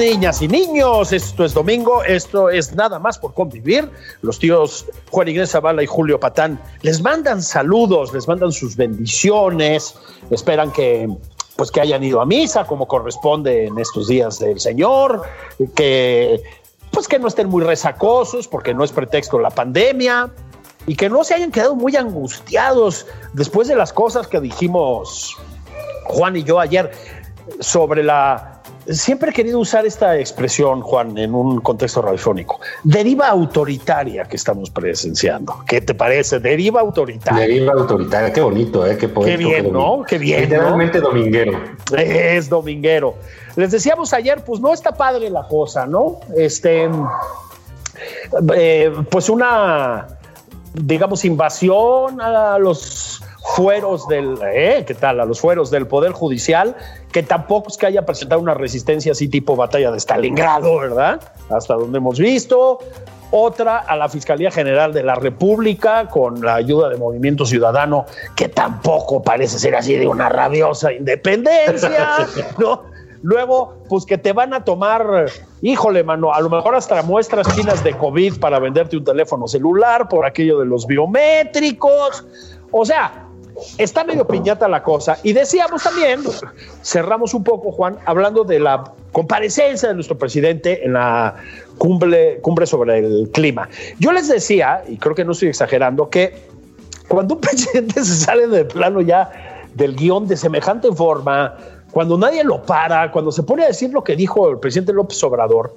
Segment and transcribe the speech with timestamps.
[0.00, 3.90] Niñas y niños, esto es domingo, esto es nada más por convivir.
[4.22, 9.94] Los tíos Juan Ignacio Zavala y Julio Patán les mandan saludos, les mandan sus bendiciones,
[10.30, 11.06] esperan que
[11.56, 15.20] pues que hayan ido a misa como corresponde en estos días del Señor,
[15.74, 16.42] que
[16.90, 20.30] pues que no estén muy resacosos porque no es pretexto la pandemia
[20.86, 25.36] y que no se hayan quedado muy angustiados después de las cosas que dijimos
[26.04, 26.90] Juan y yo ayer
[27.60, 28.59] sobre la
[28.90, 32.60] siempre he querido usar esta expresión, Juan, en un contexto radiofónico.
[32.84, 35.62] Deriva autoritaria que estamos presenciando.
[35.66, 36.40] ¿Qué te parece?
[36.40, 37.40] Deriva autoritaria.
[37.40, 38.32] Deriva autoritaria.
[38.32, 38.96] Qué bonito, ¿eh?
[38.96, 40.02] Qué, Qué bien, ¿no?
[40.06, 40.42] Qué bien.
[40.42, 41.08] Literalmente ¿no?
[41.08, 41.58] dominguero.
[41.96, 43.14] Es dominguero.
[43.56, 46.20] Les decíamos ayer, pues no está padre la cosa, ¿no?
[46.36, 46.88] Este,
[48.54, 50.06] eh, pues una,
[50.74, 54.84] digamos, invasión a los fueros del, ¿eh?
[54.86, 55.20] ¿qué tal?
[55.20, 56.76] A los fueros del Poder Judicial,
[57.12, 61.20] que tampoco es que haya presentado una resistencia así tipo batalla de Stalingrado, ¿verdad?
[61.50, 62.78] Hasta donde hemos visto.
[63.32, 68.48] Otra a la Fiscalía General de la República con la ayuda de Movimiento Ciudadano, que
[68.48, 72.26] tampoco parece ser así de una rabiosa independencia,
[72.58, 72.90] ¿no?
[73.22, 75.26] Luego, pues que te van a tomar,
[75.60, 80.08] híjole, mano, a lo mejor hasta muestras chinas de COVID para venderte un teléfono celular
[80.08, 82.24] por aquello de los biométricos.
[82.72, 83.26] O sea,
[83.78, 85.18] está medio piñata la cosa.
[85.22, 86.20] Y decíamos también,
[86.82, 91.36] cerramos un poco, Juan, hablando de la comparecencia de nuestro presidente en la
[91.78, 93.68] cumbre, sobre el clima.
[93.98, 96.34] Yo les decía, y creo que no estoy exagerando, que
[97.08, 99.30] cuando un presidente se sale de plano ya
[99.74, 101.56] del guion de semejante forma,
[101.90, 105.22] cuando nadie lo para, cuando se pone a decir lo que dijo el presidente López
[105.24, 105.74] Obrador,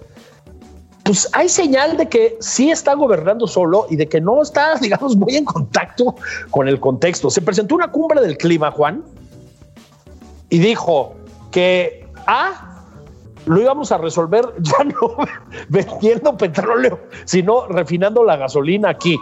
[1.03, 5.16] pues hay señal de que sí está gobernando solo y de que no está, digamos,
[5.16, 6.16] muy en contacto
[6.50, 7.30] con el contexto.
[7.30, 9.03] Se presentó una cumbre del clima, Juan,
[10.50, 11.16] y dijo
[11.52, 12.86] que A,
[13.46, 15.16] lo íbamos a resolver ya no
[15.69, 19.19] vendiendo petróleo, sino refinando la gasolina aquí.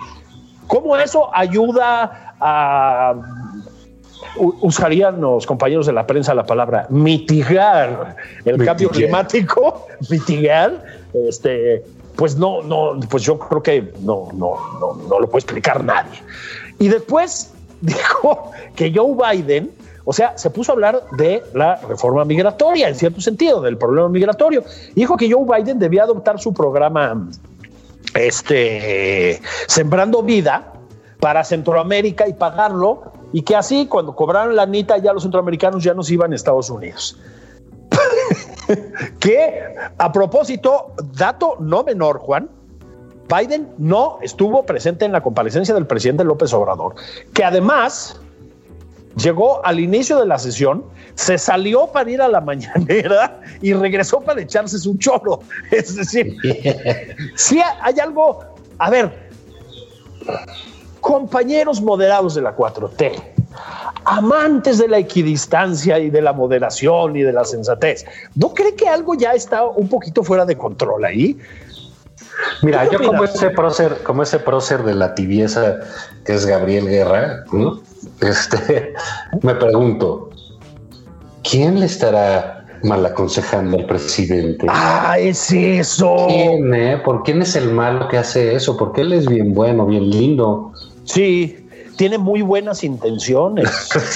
[0.67, 3.13] ¿Cómo eso ayuda a
[4.37, 8.15] usarían los compañeros de la prensa la palabra mitigar
[8.45, 8.65] el mitigar.
[8.65, 10.83] cambio climático, mitigar,
[11.27, 11.83] este,
[12.15, 16.21] pues no, no, pues yo creo que no, no, no, no lo puede explicar nadie.
[16.79, 19.71] Y después dijo que Joe Biden,
[20.05, 24.09] o sea, se puso a hablar de la reforma migratoria, en cierto sentido, del problema
[24.09, 24.63] migratorio.
[24.95, 27.27] Dijo que Joe Biden debía adoptar su programa
[28.15, 30.73] este, Sembrando Vida
[31.19, 35.93] para Centroamérica y pagarlo y que así cuando cobraran la anita ya los centroamericanos ya
[35.93, 37.17] nos iban a Estados Unidos.
[39.19, 42.49] que a propósito, dato no menor, Juan,
[43.27, 46.95] Biden no estuvo presente en la comparecencia del presidente López Obrador,
[47.33, 48.19] que además
[49.15, 50.83] llegó al inicio de la sesión,
[51.15, 55.39] se salió para ir a la mañanera y regresó para echarse su choro.
[55.71, 56.35] Es decir,
[57.35, 58.41] si hay algo,
[58.77, 59.29] a ver,
[61.01, 63.11] compañeros moderados de la 4T,
[64.05, 68.05] amantes de la equidistancia y de la moderación y de la sensatez,
[68.35, 71.37] ¿no cree que algo ya está un poquito fuera de control ahí?
[72.61, 75.79] Mira, yo como ese prócer, como ese prócer de la tibieza
[76.25, 77.81] que es Gabriel Guerra, ¿no?
[78.21, 78.93] este,
[79.41, 80.29] me pregunto,
[81.43, 84.65] ¿quién le estará mal aconsejando al presidente?
[84.69, 86.27] Ah, es eso.
[86.27, 86.97] ¿Quién, eh?
[87.03, 88.77] ¿Por quién es el malo que hace eso?
[88.77, 90.70] Porque él es bien bueno, bien lindo.
[91.11, 91.67] Sí,
[91.97, 93.69] tiene muy buenas intenciones.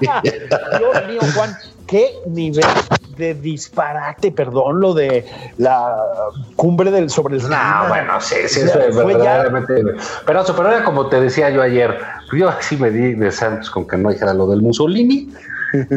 [0.00, 2.66] Dios mío, Juan, qué nivel
[3.16, 5.24] de disparate, perdón, lo de
[5.58, 5.96] la
[6.56, 9.84] cumbre del sobre el No, bueno, sí, sí, eso es verdaderamente.
[10.26, 11.96] Pero, pero era como te decía yo ayer,
[12.36, 15.28] yo así me di de Santos con que no dijera lo del Mussolini.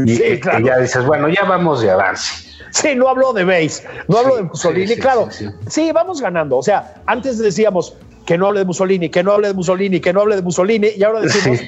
[0.05, 0.59] Y, sí, claro.
[0.59, 2.51] y ya dices, bueno, ya vamos de avance.
[2.69, 5.27] Sí, no hablo de base, no hablo de Mussolini, claro.
[5.67, 6.57] Sí, vamos ganando.
[6.57, 7.95] O sea, antes decíamos
[8.25, 10.89] que no hable de Mussolini, que no hable de Mussolini, que no hable de Mussolini,
[10.95, 11.59] y ahora decimos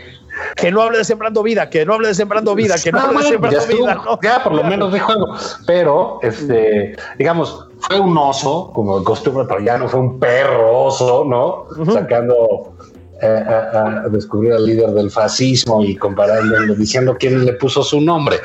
[0.55, 3.19] que no hable de Sembrando Vida, que no hable de Sembrando Vida, que no, hable
[3.19, 4.01] de Sembrando Vida.
[4.21, 5.35] Ya, por lo menos dijo algo.
[5.65, 10.85] Pero, este, digamos, fue un oso, como de costumbre, pero ya no fue un perro
[10.85, 11.65] oso, ¿no?
[11.91, 12.73] Sacando
[13.21, 18.39] eh, a, descubrir al líder del fascismo y comparándolo, diciendo quién le puso su nombre.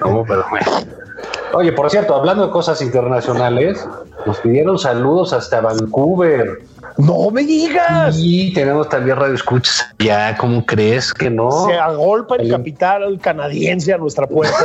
[0.00, 0.24] ¿Cómo?
[0.24, 0.44] Pero.
[1.54, 3.86] Oye, por cierto, hablando de cosas internacionales,
[4.26, 6.62] nos pidieron saludos hasta Vancouver.
[6.98, 8.16] No me digas.
[8.18, 11.66] Y tenemos también radio escuchas ya, ¿cómo crees que no?
[11.66, 14.58] Se agolpa el, capital canadiense a nuestra puerta.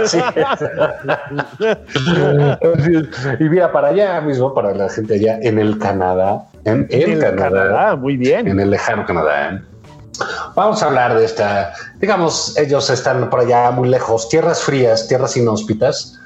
[3.38, 7.94] y mira, para allá mismo, para la gente allá en el Canadá, en, el, Canadá,
[7.94, 8.48] muy bien.
[8.48, 9.54] En el lejano Canadá.
[9.54, 9.60] ¿eh?
[10.56, 15.36] Vamos a hablar de esta, digamos, ellos están por allá muy lejos, tierras frías, tierras
[15.36, 16.18] inhóspitas,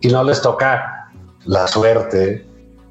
[0.00, 1.08] y no les toca
[1.44, 2.44] la suerte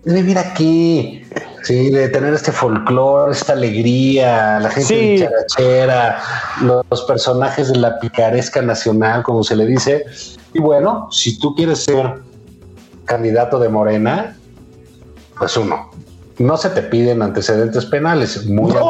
[0.05, 1.23] de vivir aquí,
[1.65, 6.21] sí, de tener este folclore, esta alegría, la gente charachera,
[6.61, 10.05] los personajes de la picaresca nacional, como se le dice.
[10.53, 12.21] Y bueno, si tú quieres ser
[13.05, 14.37] candidato de Morena,
[15.37, 15.89] pues uno,
[16.37, 18.83] no se te piden antecedentes penales, muy, al,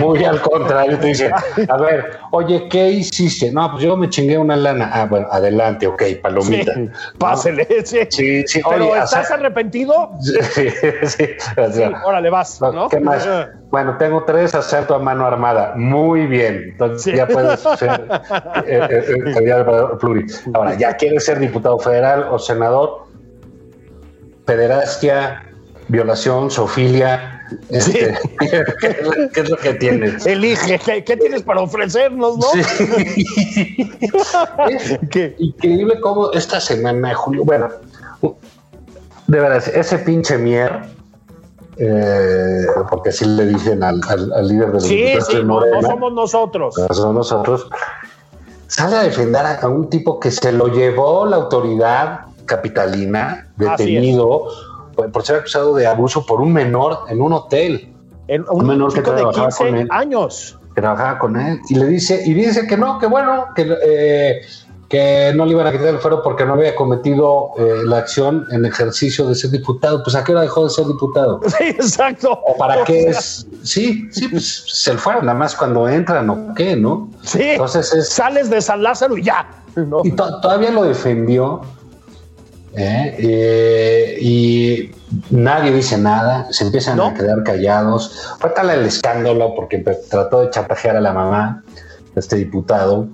[0.00, 1.32] muy, al, contrario, te dicen,
[1.68, 3.52] a ver, oye, ¿qué hiciste?
[3.52, 4.90] No, pues yo me chingué una lana.
[4.92, 6.74] Ah, bueno, adelante, ok, palomita.
[6.74, 7.98] Sí, pásele, sí.
[8.46, 10.10] sí, Pero ¿estás arrepentido?
[10.48, 11.24] Sí,
[11.72, 11.82] sí.
[12.04, 12.88] órale, vas, ¿no?
[12.88, 13.28] ¿Qué más?
[13.70, 15.74] Bueno, tengo tres asalto a mano armada.
[15.76, 16.70] Muy bien.
[16.72, 18.06] Entonces ya puedes ser
[18.66, 19.64] eh, eh, eh,
[20.00, 20.26] pluri.
[20.54, 23.06] Ahora, ¿ya quieres ser diputado federal o senador?
[24.46, 25.47] Pederastia,
[25.88, 27.46] violación, sofilia.
[27.70, 30.26] Este, ¿qué, es lo que tienes?
[30.26, 32.46] Elige, ¿qué, tienes para ofrecernos, no?
[32.52, 33.90] Sí.
[35.10, 35.34] ¿Qué?
[35.38, 37.68] Increíble cómo esta semana, Julio, bueno,
[39.26, 40.80] de verdad, ese pinche mier,
[41.78, 44.00] eh, porque así le dicen al,
[44.46, 46.76] líder del sí, sí, no, somos nosotros.
[46.76, 47.68] No somos nosotros.
[48.66, 54.48] Sale a defender a, un tipo que se lo llevó la autoridad capitalina, detenido
[55.06, 57.94] por ser acusado de abuso por un menor en un hotel.
[58.28, 59.88] un, menor que trabajaba con él.
[59.90, 60.58] años.
[60.74, 61.60] Que trabajaba con él.
[61.68, 64.40] Y le dice, y dice que no, que bueno, que, eh,
[64.88, 68.46] que no le iban a quitar el fuero porque no había cometido eh, la acción
[68.50, 70.02] en ejercicio de ser diputado.
[70.02, 71.40] Pues a qué hora dejó de ser diputado.
[71.58, 72.32] Sí, exacto.
[72.32, 73.46] O para qué es.
[73.62, 77.08] Sí, sí, pues se le fueron nada más cuando entran o qué, ¿no?
[77.22, 77.42] Sí.
[77.42, 79.48] Entonces es, sales de San Lázaro y ya.
[80.02, 81.60] Y todavía lo defendió
[82.78, 83.16] ¿eh?
[83.18, 84.90] Eh, y
[85.30, 88.36] nadie dice nada, se empiezan a quedar callados.
[88.38, 91.62] Fue tal el escándalo porque trató de chantajear a la mamá
[92.14, 93.08] de este diputado.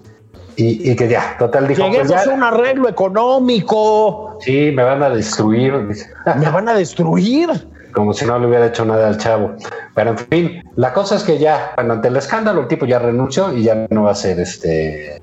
[0.57, 1.91] Y, que ya, total dijo.
[1.91, 4.39] Que pues un arreglo económico.
[4.41, 5.73] Sí, me van a destruir.
[6.39, 7.49] Me van a destruir.
[7.93, 9.55] Como si no le hubiera hecho nada al chavo.
[9.95, 12.99] Pero en fin, la cosa es que ya, bueno, ante el escándalo, el tipo ya
[12.99, 15.21] renunció y ya no va a ser este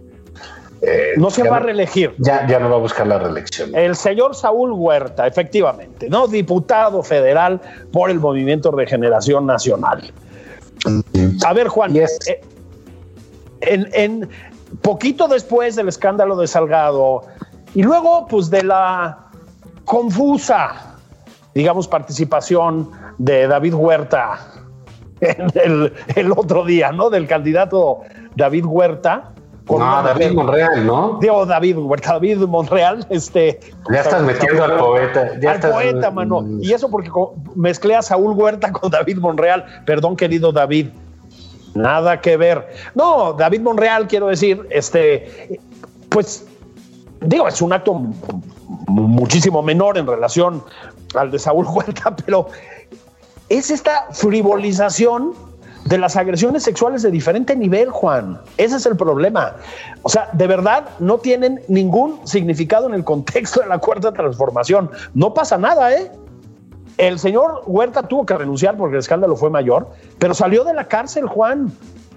[0.81, 2.15] eh, no se va a reelegir.
[2.17, 3.75] Ya, ya no va a buscar la reelección.
[3.75, 6.27] El señor Saúl Huerta, efectivamente, ¿no?
[6.27, 7.61] Diputado federal
[7.91, 10.11] por el Movimiento Regeneración Nacional.
[11.45, 12.07] A ver, Juan, eh,
[13.61, 14.29] en, en,
[14.81, 17.21] poquito después del escándalo de Salgado
[17.75, 19.29] y luego, pues, de la
[19.85, 20.97] confusa,
[21.53, 24.39] digamos, participación de David Huerta
[25.21, 27.11] el otro día, ¿no?
[27.11, 27.99] Del candidato
[28.35, 29.33] David Huerta
[29.79, 31.17] no, David Monreal, ¿no?
[31.21, 33.59] Digo David, David Monreal, este.
[33.91, 35.31] Ya estás metiendo al poeta.
[35.47, 36.45] al poeta, mano.
[36.61, 37.11] Y eso porque
[37.55, 39.65] mezclé a Saúl Huerta con David Monreal.
[39.85, 40.87] Perdón, querido David.
[41.73, 42.67] Nada que ver.
[42.95, 45.59] No, David Monreal, quiero decir, este,
[46.09, 46.45] pues,
[47.21, 47.93] digo, es un acto
[48.87, 50.63] muchísimo menor en relación
[51.15, 52.47] al de Saúl Huerta, pero
[53.49, 55.33] es esta frivolización
[55.85, 58.39] de las agresiones sexuales de diferente nivel, Juan.
[58.57, 59.55] Ese es el problema.
[60.03, 64.89] O sea, de verdad no tienen ningún significado en el contexto de la cuarta transformación.
[65.13, 66.11] No pasa nada, ¿eh?
[66.97, 70.87] El señor Huerta tuvo que renunciar porque el escándalo fue mayor, pero salió de la
[70.87, 71.71] cárcel, Juan.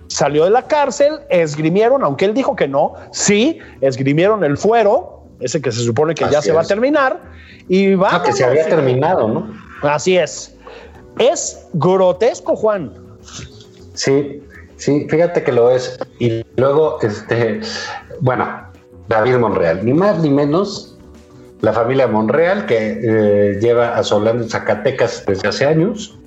[0.08, 5.62] Salió de la cárcel, esgrimieron, aunque él dijo que no, sí, esgrimieron el fuero, ese
[5.62, 7.20] que se supone que ya se va a terminar,
[7.68, 8.16] y va.
[8.16, 9.50] Ah, que se había terminado, ¿no?
[9.82, 10.54] Así es.
[11.18, 13.03] Es grotesco, Juan
[13.94, 14.42] Sí,
[14.76, 15.98] sí, fíjate que lo es.
[16.18, 17.60] Y luego, este,
[18.20, 18.46] bueno,
[19.08, 20.96] David Monreal, ni más ni menos
[21.60, 26.18] la familia Monreal que eh, lleva asolando en Zacatecas desde hace años,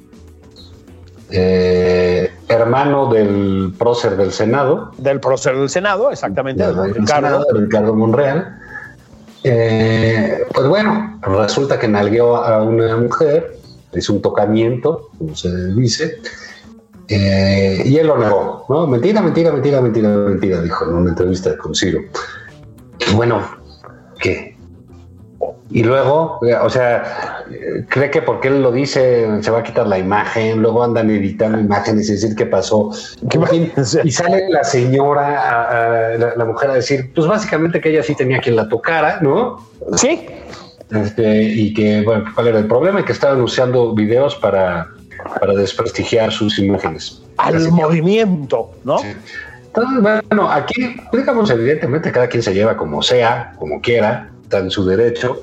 [1.30, 4.92] eh, hermano del prócer del Senado.
[4.98, 6.66] Del prócer del Senado, exactamente.
[6.66, 7.46] Del, Ricardo.
[7.54, 8.58] Ricardo Monreal.
[9.44, 13.58] Eh, pues bueno, resulta que nalgueó a una mujer,
[13.94, 16.20] hizo un tocamiento, como se dice,
[17.10, 18.88] y él lo negó, ¿no?
[18.88, 22.02] Mentira, mentira, mentira, mentira, mentira, dijo en una entrevista con Ciro.
[23.16, 23.42] Bueno,
[24.20, 24.58] ¿qué?
[25.70, 27.44] Y luego, o sea,
[27.90, 31.60] cree que porque él lo dice se va a quitar la imagen, luego andan editando
[31.60, 32.92] imágenes y decir qué pasó.
[34.04, 38.56] y sale la señora, la, mujer a decir, pues básicamente que ella sí tenía quien
[38.56, 39.58] la tocara, ¿no?
[39.98, 40.26] Sí.
[40.90, 43.04] Este, y que, bueno, ¿cuál era el problema?
[43.04, 44.88] Que estaban usando videos para,
[45.40, 47.22] para desprestigiar sus imágenes.
[47.38, 49.00] Al movimiento, ¿no?
[49.00, 49.08] Sí.
[49.68, 54.72] Entonces, bueno, aquí, digamos, evidentemente cada quien se lleva como sea, como quiera, está en
[54.72, 55.42] su derecho,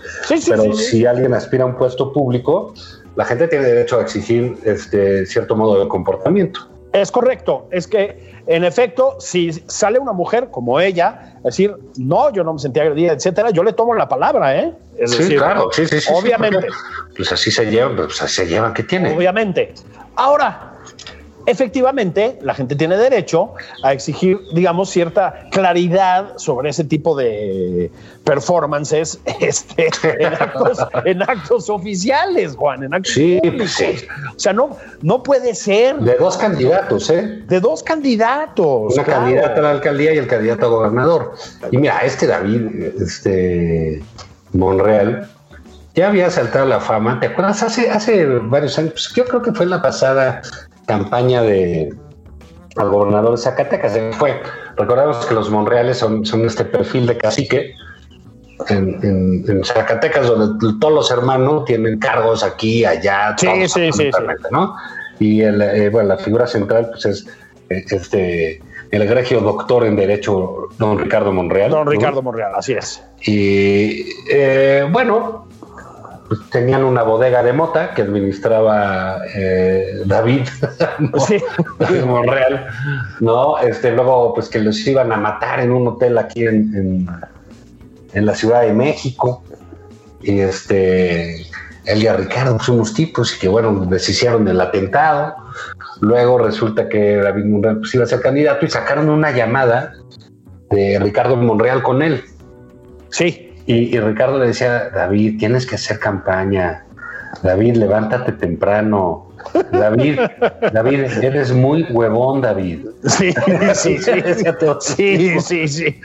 [0.49, 2.75] pero si alguien aspira a un puesto público,
[3.17, 6.69] la gente tiene derecho a exigir este cierto modo de comportamiento.
[6.95, 12.45] Es correcto, es que en efecto, si sale una mujer como ella, decir, no, yo
[12.45, 14.73] no me sentía agredida, etcétera, yo le tomo la palabra, ¿eh?
[15.05, 16.13] sí, claro, sí, sí, sí.
[16.15, 16.69] Obviamente.
[17.17, 19.13] pues así se llevan, pues así se llevan, ¿qué tiene?
[19.13, 19.75] Obviamente.
[20.15, 20.74] Ahora,
[21.47, 27.91] efectivamente la gente tiene derecho a exigir, digamos, cierta claridad sobre ese tipo de
[28.25, 29.89] performances este,
[31.05, 34.07] en, actos, oficiales, Juan, en actos sí, sí.
[34.35, 35.97] O sea, no, no puede ser.
[36.01, 37.43] De dos candidatos, ¿eh?
[37.47, 38.95] De dos candidatos.
[38.95, 41.35] Una candidata a la alcaldía y el candidato a gobernador.
[41.71, 42.67] Y mira, este David,
[43.01, 44.03] este
[44.53, 45.29] Monreal,
[45.95, 47.21] ya había saltado la fama.
[47.21, 47.63] ¿Te acuerdas?
[47.63, 50.43] Hace, hace varios años, pues, yo creo que fue en la pasada
[50.87, 51.95] campaña de
[52.77, 53.93] al gobernador de Zacatecas.
[53.93, 54.41] Se fue.
[54.77, 57.75] Recordemos que los Monreales son, son este perfil de cacique
[58.69, 64.11] en, Zacatecas, donde todos los hermanos tienen cargos aquí, allá, sí, sí, sí,
[64.51, 64.75] ¿no?
[65.19, 67.27] Y el, eh, bueno, la figura central pues es
[67.71, 68.61] eh, este
[68.91, 71.71] el egregio doctor en Derecho, don Ricardo Monreal.
[71.71, 73.03] Don Ricardo Monreal, así es.
[73.27, 75.49] Y eh, bueno,
[76.29, 80.47] pues, tenían una bodega de mota que administraba eh, David
[82.07, 82.67] Monreal,
[83.21, 83.59] ¿no?
[83.59, 87.09] Este, luego, pues que los iban a matar en un hotel aquí en,
[88.13, 89.43] en, la Ciudad de México.
[90.23, 91.43] Y este,
[91.85, 95.35] él y a Ricardo, pues unos tipos, y que bueno, deshicieron el atentado.
[96.01, 99.93] Luego resulta que David Monreal pues, iba a ser candidato y sacaron una llamada
[100.71, 102.25] de Ricardo Monreal con él.
[103.11, 103.54] Sí.
[103.67, 106.85] Y, Ricardo le decía, David, tienes que hacer campaña.
[107.43, 109.31] David, levántate temprano.
[109.73, 110.19] David,
[110.73, 112.87] David, eres muy huevón, David.
[113.05, 113.33] Sí,
[113.75, 114.13] sí, sí.
[114.81, 116.01] sí, sí, sí.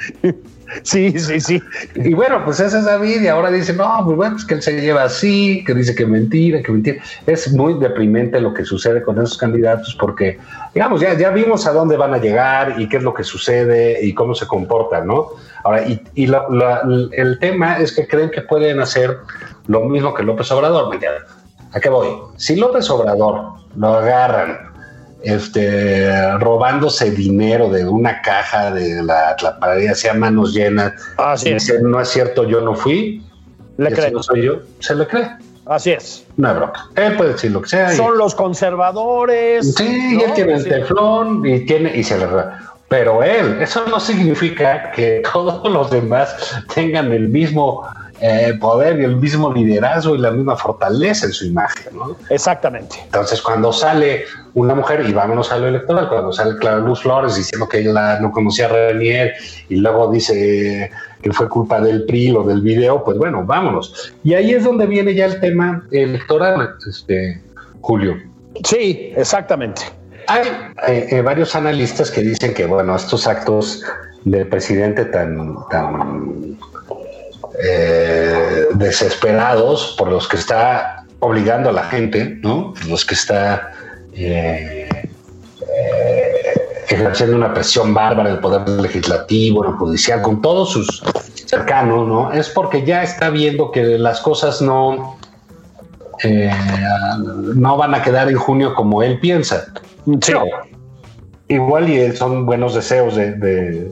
[0.83, 1.63] Sí, sí, sí.
[1.95, 4.61] Y bueno, pues ese es David y ahora dice, no, pues bueno, pues que él
[4.61, 7.01] se lleva así, que dice que mentira, que mentira.
[7.25, 10.37] Es muy deprimente lo que sucede con esos candidatos porque,
[10.73, 14.05] digamos, ya, ya vimos a dónde van a llegar y qué es lo que sucede
[14.05, 15.29] y cómo se comportan, ¿no?
[15.63, 19.17] Ahora, y, y el tema es que creen que pueden hacer
[19.67, 20.97] lo mismo que López Obrador.
[21.71, 22.07] ¿A qué voy?
[22.37, 24.57] Si López Obrador lo agarran
[25.21, 30.93] este, robándose dinero de una caja de la clapadería, sea manos llenas.
[31.17, 33.23] Así dice, no es cierto, yo no fui.
[33.77, 34.11] Le cree.
[34.11, 35.29] No soy yo, se le cree.
[35.65, 36.25] Así es.
[36.37, 36.89] Una broma.
[36.95, 37.91] Él puede decir lo que sea.
[37.91, 39.75] Son los conservadores.
[39.75, 42.25] Sí, y él tiene el teflón y tiene, y se le
[42.89, 46.35] pero él, eso no significa que todos los demás
[46.73, 47.87] tengan el mismo
[48.19, 51.95] eh, poder y el mismo liderazgo y la misma fortaleza en su imagen.
[51.95, 52.17] ¿no?
[52.29, 52.97] Exactamente.
[53.05, 57.35] Entonces, cuando sale una mujer, y vámonos a lo electoral, cuando sale Clara Luz Flores
[57.35, 59.35] diciendo que ella no conocía a Renier
[59.69, 60.91] y luego dice
[61.21, 64.13] que fue culpa del PRI o del video, pues bueno, vámonos.
[64.23, 67.41] Y ahí es donde viene ya el tema electoral, este,
[67.81, 68.17] Julio.
[68.65, 69.98] Sí, exactamente.
[70.29, 70.47] Hay
[70.87, 73.83] eh, eh, varios analistas que dicen que, bueno, estos actos
[74.25, 75.57] del presidente tan,
[77.63, 82.75] eh, desesperados por los que está obligando a la gente, ¿no?
[82.87, 83.71] Los que está
[86.87, 91.03] ejerciendo una presión bárbara en el poder legislativo, el judicial, con todos sus
[91.47, 92.31] cercanos, ¿no?
[92.33, 95.17] Es porque ya está viendo que las cosas no,
[97.55, 99.73] no van a quedar en junio como él piensa.
[100.21, 100.33] Sí.
[101.47, 103.91] igual y son buenos deseos de,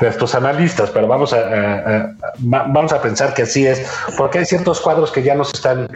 [0.00, 5.10] estos analistas, pero vamos a, vamos a pensar que así es, porque hay ciertos cuadros
[5.12, 5.88] que ya nos están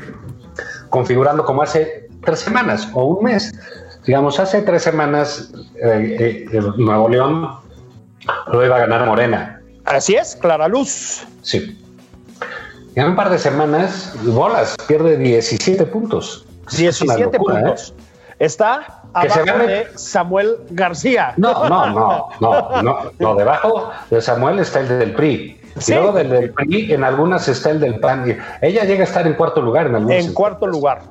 [0.90, 3.52] configurando como hace tres semanas o un mes.
[4.06, 5.50] digamos, hace tres semanas
[5.82, 7.48] eh, eh, Nuevo León
[8.52, 9.60] lo iba a ganar Morena.
[9.84, 11.26] Así es, Clara Luz.
[11.42, 11.78] Sí.
[12.94, 16.46] Y en un par de semanas, Bolas pierde 17 puntos.
[16.76, 17.94] 17 puntos.
[18.38, 21.34] Está abajo de Samuel García.
[21.36, 25.60] No, no, no, no, no, no, debajo de Samuel está el del PRI.
[25.86, 28.38] Y luego del, del, PRI, en algunas está el del PAN.
[28.62, 30.24] Ella llega a estar en cuarto lugar en algunos.
[30.24, 31.02] En cuarto lugar.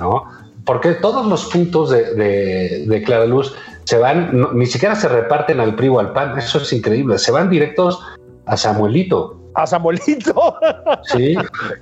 [0.00, 0.24] ¿No?
[0.64, 5.60] Porque todos los puntos de, de, de Clara Luz se van, ni siquiera se reparten
[5.60, 6.36] al PRI o al PAN.
[6.36, 7.18] Eso es increíble.
[7.18, 8.02] Se van directos
[8.46, 10.56] a Samuelito a Samuelito.
[11.04, 11.36] Sí,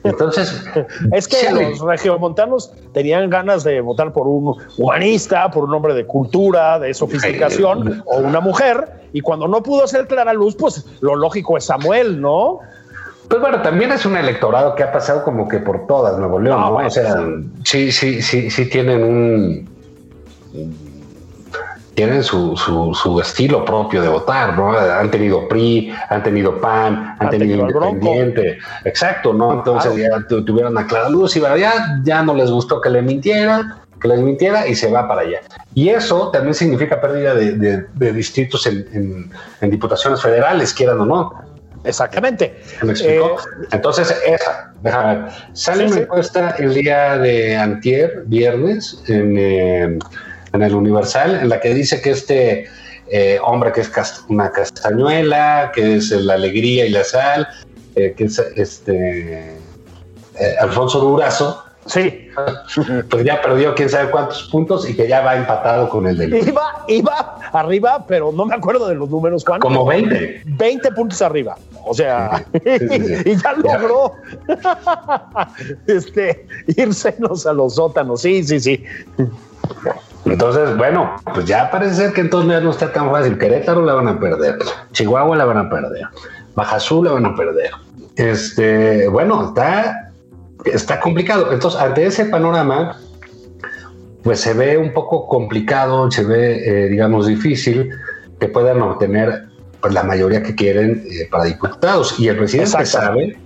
[0.04, 0.64] entonces.
[1.12, 6.06] Es que los regiomontanos tenían ganas de votar por un humanista, por un hombre de
[6.06, 11.16] cultura, de sofisticación, o una mujer, y cuando no pudo ser Clara Luz, pues lo
[11.16, 12.61] lógico es Samuel, ¿no?
[13.28, 16.61] Pues bueno, también es un electorado que ha pasado como que por todas Nuevo León,
[16.61, 16.76] ¿no?
[16.76, 17.16] O sea,
[17.64, 19.68] sí, sí, sí, sí tienen un
[21.96, 24.76] tienen su, su, estilo propio de votar, ¿no?
[24.76, 28.58] Han tenido PRI, han tenido PAN, han, tenido, Independiente.
[28.84, 29.54] Exacto, ¿no?
[29.54, 33.76] Entonces ya tuvieron a Clara Luz y ya, ya no les gustó que le mintieran,
[33.98, 35.40] que les mintiera y se va para allá.
[35.74, 41.32] Y eso también significa pérdida de, distritos en, diputaciones federales, quieran o no.
[41.82, 42.60] Exactamente.
[42.82, 43.38] ¿Me explico?
[43.38, 45.32] Eh, Entonces, esa, déjame ver.
[45.54, 49.38] Sale una encuesta el día de antier, viernes, en...
[49.38, 49.98] Eh,
[50.56, 52.66] en el Universal, en la que dice que este
[53.08, 53.90] eh, hombre que es
[54.28, 57.46] una castañuela, que es la alegría y la sal,
[57.94, 59.56] eh, que es este
[60.38, 62.22] eh, Alfonso Durazo, Sí.
[63.08, 66.34] Pues ya perdió quién sabe cuántos puntos y que ya va empatado con el del.
[66.34, 69.60] Iba, iba arriba, pero no me acuerdo de los números, Juan.
[69.60, 70.42] Como 20.
[70.44, 71.56] 20 puntos arriba.
[71.86, 72.44] O sea,
[73.25, 74.12] y ya logró
[75.86, 76.46] este,
[76.76, 78.20] irsenos a los sótanos.
[78.20, 78.84] Sí, sí, sí.
[80.25, 83.38] Entonces, bueno, pues ya parece ser que entonces no está tan fácil.
[83.38, 84.58] Querétaro la van a perder,
[84.92, 86.02] Chihuahua la van a perder,
[86.54, 87.71] Baja Sur la van a perder.
[88.17, 90.12] Este, bueno, está,
[90.64, 91.52] está complicado.
[91.52, 92.99] Entonces, ante ese panorama,
[94.23, 97.90] pues se ve un poco complicado, se ve, eh, digamos, difícil
[98.40, 99.47] que puedan obtener
[99.80, 102.19] pues, la mayoría que quieren eh, para diputados.
[102.19, 103.38] Y el presidente sabe,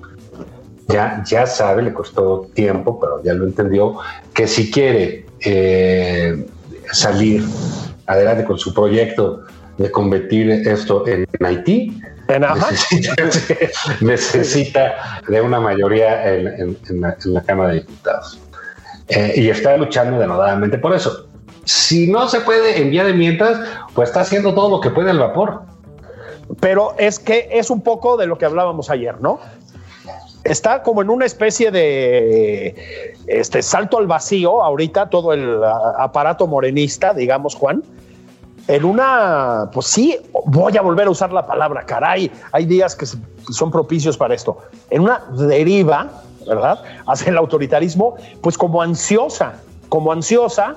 [0.88, 3.96] ya, ya sabe, le costó tiempo, pero ya lo entendió,
[4.34, 6.46] que si quiere eh,
[6.92, 7.44] salir
[8.06, 9.42] adelante con su proyecto
[9.78, 12.00] de convertir esto en Haití,
[14.00, 16.76] necesita, de una mayoría en,
[17.24, 18.38] la, Cámara de Diputados.
[19.08, 21.26] Eh, y está luchando denodadamente por eso.
[21.64, 23.58] Si no se puede enviar de mientras,
[23.94, 25.62] pues está haciendo todo lo que puede el vapor.
[26.60, 29.40] Pero es que es un poco de lo que hablábamos ayer, ¿no?
[30.50, 35.62] Está como en una especie de este salto al vacío ahorita todo el
[35.98, 37.82] aparato morenista, digamos, Juan.
[38.66, 43.06] En una, pues sí, voy a volver a usar la palabra, caray, hay días que
[43.06, 44.58] son propicios para esto.
[44.90, 46.08] En una deriva,
[46.46, 46.82] ¿verdad?
[47.06, 49.54] Hacia el autoritarismo, pues como ansiosa,
[49.88, 50.76] como ansiosa,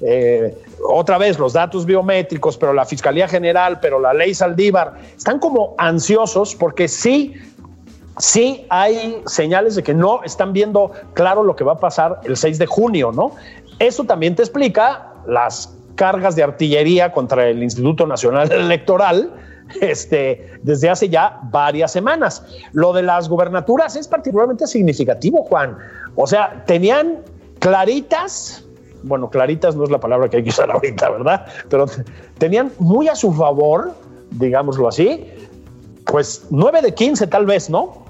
[0.00, 0.56] eh,
[0.86, 5.74] otra vez los datos biométricos, pero la Fiscalía General, pero la ley Saldívar, están como
[5.78, 7.34] ansiosos porque sí
[8.18, 12.36] sí hay señales de que no están viendo claro lo que va a pasar el
[12.36, 13.32] 6 de junio, ¿no?
[13.78, 19.32] Eso también te explica las cargas de artillería contra el Instituto Nacional Electoral
[19.80, 22.44] este, desde hace ya varias semanas.
[22.72, 25.76] Lo de las gubernaturas es particularmente significativo, Juan.
[26.16, 27.18] O sea, tenían
[27.58, 28.64] claritas,
[29.02, 31.46] bueno, claritas no es la palabra que hay que usar ahorita, ¿verdad?
[31.68, 31.86] Pero
[32.38, 33.94] tenían muy a su favor,
[34.32, 35.30] digámoslo así,
[36.06, 38.03] pues 9 de 15 tal vez, ¿no?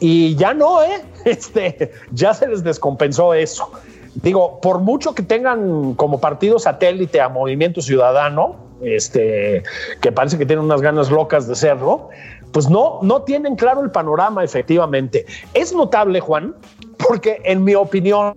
[0.00, 1.02] Y ya no, ¿eh?
[1.24, 3.70] Este, ya se les descompensó eso.
[4.14, 9.62] Digo, por mucho que tengan como partido satélite a Movimiento Ciudadano, este,
[10.00, 12.08] que parece que tienen unas ganas locas de serlo,
[12.52, 15.26] pues no, no tienen claro el panorama, efectivamente.
[15.54, 16.54] Es notable, Juan,
[17.06, 18.34] porque en mi opinión,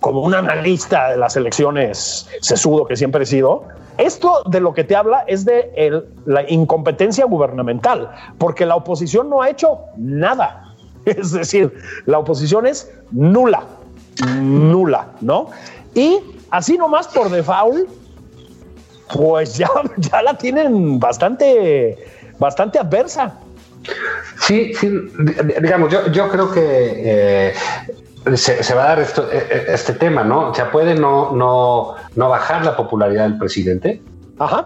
[0.00, 3.64] como un analista de las elecciones sesudo que siempre he sido,
[3.98, 9.42] esto de lo que te habla es de la incompetencia gubernamental, porque la oposición no
[9.42, 10.60] ha hecho nada.
[11.04, 11.70] Es decir,
[12.06, 13.64] la oposición es nula,
[14.40, 15.50] nula, ¿no?
[15.94, 16.18] Y
[16.50, 17.88] así nomás por default,
[19.14, 21.98] pues ya, ya la tienen bastante,
[22.38, 23.34] bastante adversa.
[24.40, 24.90] Sí, sí,
[25.60, 27.54] digamos, yo, yo creo que eh,
[28.34, 30.50] se, va a dar esto, e, e, este tema, ¿no?
[30.50, 34.02] O sea, puede no, no, no bajar la popularidad del presidente.
[34.38, 34.64] Ajá.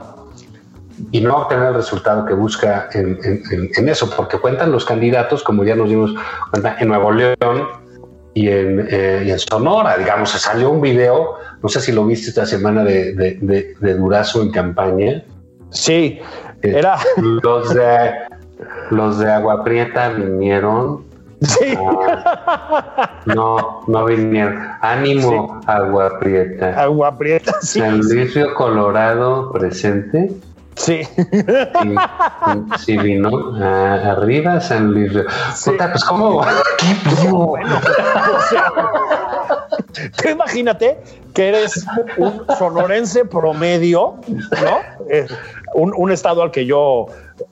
[1.12, 5.76] Y no obtener el resultado que busca en, eso, porque cuentan los candidatos, como ya
[5.76, 6.14] nos dimos
[6.50, 7.68] cuenta, en Nuevo León
[8.34, 9.96] y en, eh, y en Sonora.
[9.96, 13.94] Digamos, se salió un video, no sé si lo viste esta semana de, de, de,
[13.94, 15.22] Durazo en campaña.
[15.70, 16.20] Sí,
[16.62, 16.98] eh, era.
[17.16, 18.12] Los de,
[18.90, 21.07] los de Agua Prieta vinieron.
[21.42, 21.74] Sí.
[21.78, 24.58] Ah, no, no vinieron.
[24.80, 26.80] Ánimo, Agua Prieta.
[26.80, 27.80] Agua Prieta, sí.
[27.80, 30.32] San Luis Río Colorado presente.
[30.78, 31.02] Sí.
[32.78, 35.12] Sí, vino arriba San Luis.
[35.12, 36.44] pues cómo.
[37.30, 38.72] Bueno, o sea,
[40.16, 40.98] tú imagínate
[41.34, 41.84] que eres
[42.16, 44.78] un sonorense promedio, ¿no?
[45.10, 45.26] Eh,
[45.74, 47.06] un, un estado al que yo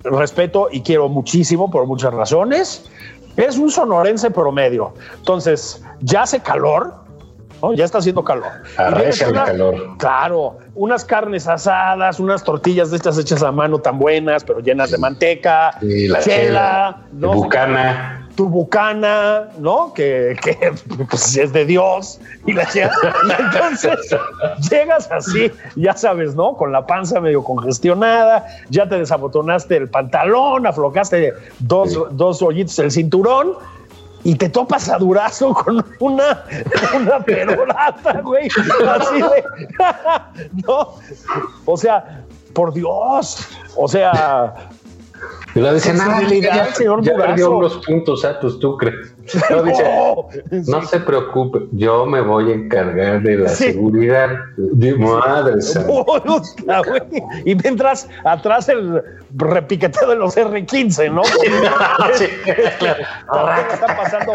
[0.05, 2.89] respeto y quiero muchísimo por muchas razones.
[3.37, 4.95] Eres un sonorense promedio.
[5.17, 6.95] Entonces, ya hace calor,
[7.75, 8.51] ya está haciendo calor.
[8.77, 9.97] Arrecia el calor.
[9.99, 14.91] Claro, unas carnes asadas, unas tortillas de estas hechas a mano tan buenas, pero llenas
[14.91, 18.26] de manteca, la chela, bucana.
[18.37, 19.93] Tu bucana, ¿no?
[19.95, 20.37] Que,
[21.11, 22.21] pues, es de Dios.
[22.47, 22.81] Y, la y
[23.43, 24.15] entonces
[24.71, 26.55] llegas así, ya sabes, ¿no?
[26.55, 32.91] Con la panza medio congestionada, ya te desabotonaste el pantalón, aflocaste dos, dos hoyitos el
[32.91, 33.55] cinturón
[34.27, 36.45] y te topas a Durazo con una,
[36.97, 38.49] una perorata, güey.
[38.89, 39.45] Así de.
[40.67, 40.95] no.
[41.65, 43.47] O sea, por Dios.
[43.77, 44.69] O sea,
[45.57, 48.35] y lo dice, no, ya, señor ya perdió unos puntos, ¿eh?
[48.43, 49.16] pues tú crees.
[49.51, 54.31] No, dice, no se preocupe, yo me voy a encargar de la seguridad.
[54.57, 55.55] De madre
[57.45, 59.03] Y mientras atrás el
[59.35, 61.25] repiqueteo de los R15, ¿no?
[62.15, 62.27] sí,
[62.79, 63.03] claro.
[63.73, 64.33] Está pasando,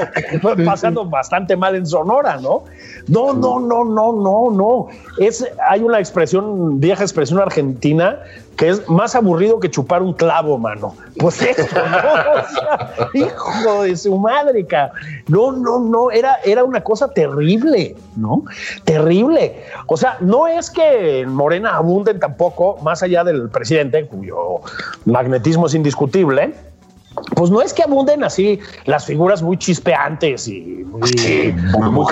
[0.66, 2.64] pasando bastante mal en Sonora, ¿no?
[3.08, 4.88] No, no, no, no, no, no.
[5.18, 8.20] Es, hay una expresión, vieja expresión argentina
[8.58, 10.96] que es más aburrido que chupar un clavo, mano.
[11.18, 13.10] Pues esto, ¿no?
[13.14, 14.81] hijo de su madre, cara.
[15.28, 18.44] No, no, no, era, era una cosa terrible, ¿no?
[18.84, 19.64] Terrible.
[19.88, 24.62] O sea, no es que en Morena abunden tampoco, más allá del presidente, cuyo
[25.06, 26.54] magnetismo es indiscutible,
[27.36, 32.06] pues no es que abunden así las figuras muy chispeantes y muy, sí, ¿no?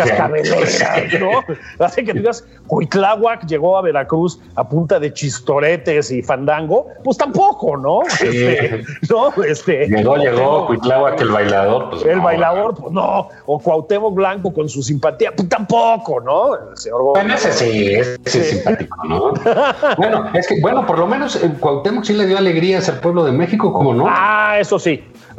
[1.85, 7.77] Hace que digas, Cuitláhuac llegó a Veracruz a punta de chistoretes y fandango, pues tampoco,
[7.77, 8.01] ¿no?
[8.03, 9.87] Este, no, este.
[9.87, 13.29] Llegó, llegó, Cuitláhuac el bailador, pues El bailador, pues no.
[13.45, 16.55] O Cuauhtémoc Blanco con su simpatía, pues tampoco, ¿no?
[16.55, 18.39] El señor bueno, ese sí, ese sí.
[18.39, 19.33] es simpático, ¿no?
[19.97, 23.31] bueno, es que, bueno, por lo menos Cuauhtémoc sí le dio alegrías al pueblo de
[23.31, 24.05] México, como no?
[24.07, 24.88] Ah, eso sí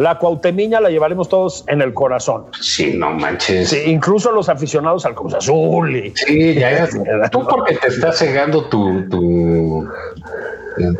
[0.00, 2.46] la cuautemiña la llevaremos todos en el corazón.
[2.58, 3.70] Sí, no manches.
[3.86, 5.94] incluso los aficionados al Cruz Azul.
[5.94, 6.12] Y...
[6.16, 6.88] Sí, ya
[7.30, 9.86] tú porque te estás cegando tu, tu,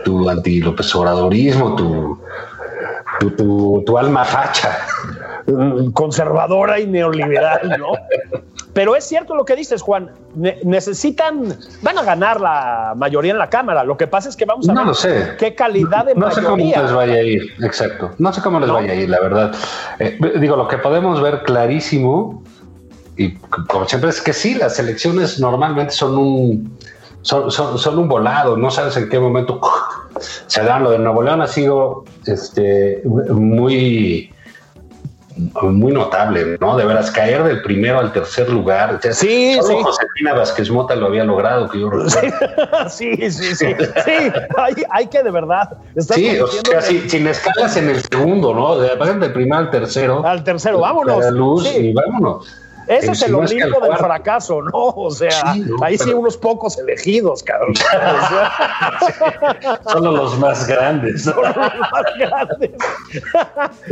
[0.04, 2.20] tu anti López Obradorismo, tu,
[3.38, 4.86] tu, tu, alma facha.
[5.92, 7.92] Conservadora y neoliberal, ¿no?
[8.72, 10.10] Pero es cierto lo que dices, Juan.
[10.34, 13.84] necesitan, van a ganar la mayoría en la Cámara.
[13.84, 15.34] Lo que pasa es que vamos a no lo sé.
[15.38, 18.12] qué calidad de no sé cómo les vaya a ir, exacto.
[18.18, 19.54] No sé cómo les vaya a ir, la verdad.
[19.98, 22.42] Eh, digo, lo que podemos ver clarísimo,
[23.16, 26.78] y como siempre, es que sí, las elecciones normalmente son un,
[27.22, 28.56] son, son, un volado.
[28.56, 29.60] No sabes en qué momento
[30.46, 30.84] se dan.
[30.84, 34.32] Lo de Nuevo León ha sido este, muy
[35.62, 36.76] muy notable, ¿no?
[36.76, 39.00] De veras, caer del primero al tercer lugar.
[39.03, 39.74] sí, sí.
[39.83, 41.90] Josefina Vázquez Mota lo había logrado, que yo
[42.88, 43.74] sí, sí, sí, sí.
[44.05, 45.79] sí, hay, que de verdad.
[45.98, 48.79] Sí, o sea, sin escalas en el segundo, ¿no?
[48.79, 50.24] De, del primero al tercero.
[50.24, 51.24] Al tercero, vámonos.
[51.33, 52.46] luz y vámonos.
[52.90, 54.70] Ese es el Olimpo del fracaso, ¿no?
[54.72, 57.74] O sea, ahí sí unos pocos elegidos, cabrón.
[59.92, 61.22] Solo los más grandes.
[61.22, 62.72] Solo los más grandes.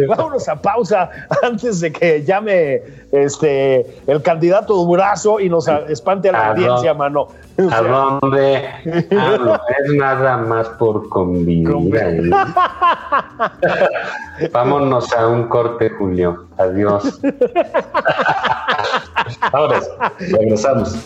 [0.09, 1.11] Vámonos a pausa
[1.43, 2.83] antes de que llame
[3.13, 7.29] este el candidato Durazo y nos espante a la audiencia, mano.
[7.59, 8.68] ¿A dónde?
[9.11, 11.68] Ah, es nada más por convivir.
[14.53, 16.47] Vámonos a un corte, Julio.
[16.57, 17.21] Adiós.
[19.53, 19.81] Ahora,
[20.18, 20.97] regresamos.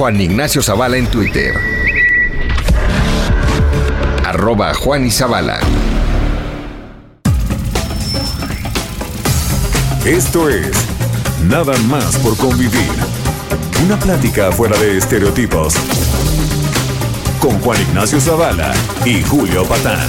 [0.00, 1.54] Juan Ignacio Zavala en Twitter.
[4.24, 5.60] Arroba Juan y.
[10.06, 10.70] Esto es
[11.46, 12.88] Nada más por convivir.
[13.84, 15.74] Una plática fuera de estereotipos.
[17.38, 18.72] Con Juan Ignacio Zavala
[19.04, 20.08] y Julio Patán.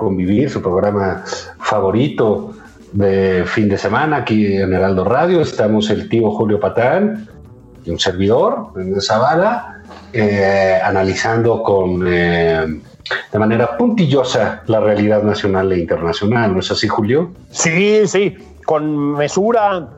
[0.00, 1.22] Convivir, su programa
[1.58, 2.54] favorito
[2.92, 5.42] de fin de semana aquí en Heraldo Radio.
[5.42, 7.28] Estamos el tío Julio Patán
[7.84, 9.82] y un servidor, en Zavala,
[10.12, 12.80] eh, analizando con eh,
[13.32, 16.54] de manera puntillosa la realidad nacional e internacional.
[16.54, 17.30] ¿No es así, Julio?
[17.50, 19.88] Sí, sí, con mesura,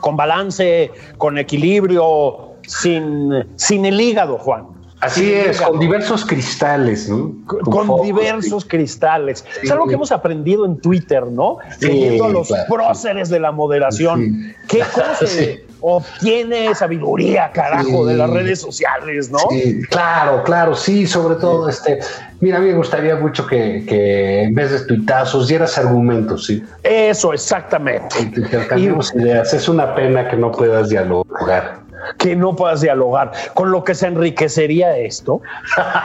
[0.00, 4.73] con balance, con equilibrio, sin, sin el hígado, Juan.
[5.04, 7.34] Así es, con diversos cristales, ¿no?
[7.46, 9.44] Con, con focos, diversos cristales.
[9.60, 9.66] Sí.
[9.66, 11.58] Es algo que hemos aprendido en Twitter, ¿no?
[11.78, 12.74] Siguiendo a los claro.
[12.74, 14.54] próceres de la moderación.
[14.68, 19.38] ¿Qué cosa se obtiene sabiduría, carajo, de las redes sociales, no?
[19.50, 21.98] Sí, claro, claro, sí, sobre todo este.
[22.40, 26.62] Mira, a mí me gustaría mucho que, que en vez de tuitazos dieras argumentos, sí.
[26.82, 28.16] Eso, exactamente.
[28.16, 29.52] Que intercambiemos ideas.
[29.52, 31.83] Es una pena que no puedas dialogar.
[32.18, 33.32] Que no puedas dialogar.
[33.54, 35.40] Con lo que se enriquecería esto,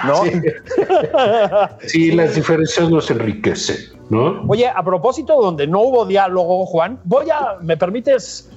[0.05, 0.23] ¿no?
[0.23, 0.41] Sí.
[1.87, 3.77] Sí, las diferencias nos enriquecen,
[4.09, 4.43] ¿no?
[4.47, 8.49] Oye, a propósito, donde no hubo diálogo, Juan, voy a, ¿me permites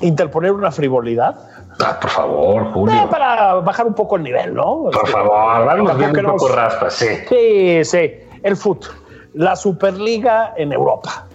[0.00, 1.36] interponer una frivolidad?
[1.84, 3.08] Ah, por favor, Eh, Julio.
[3.10, 4.82] para bajar un poco el nivel, ¿no?
[4.84, 7.06] Por Este, favor, vamos un poco raspa, sí.
[7.28, 8.90] Sí, sí, el fútbol,
[9.34, 11.26] la Superliga en Europa.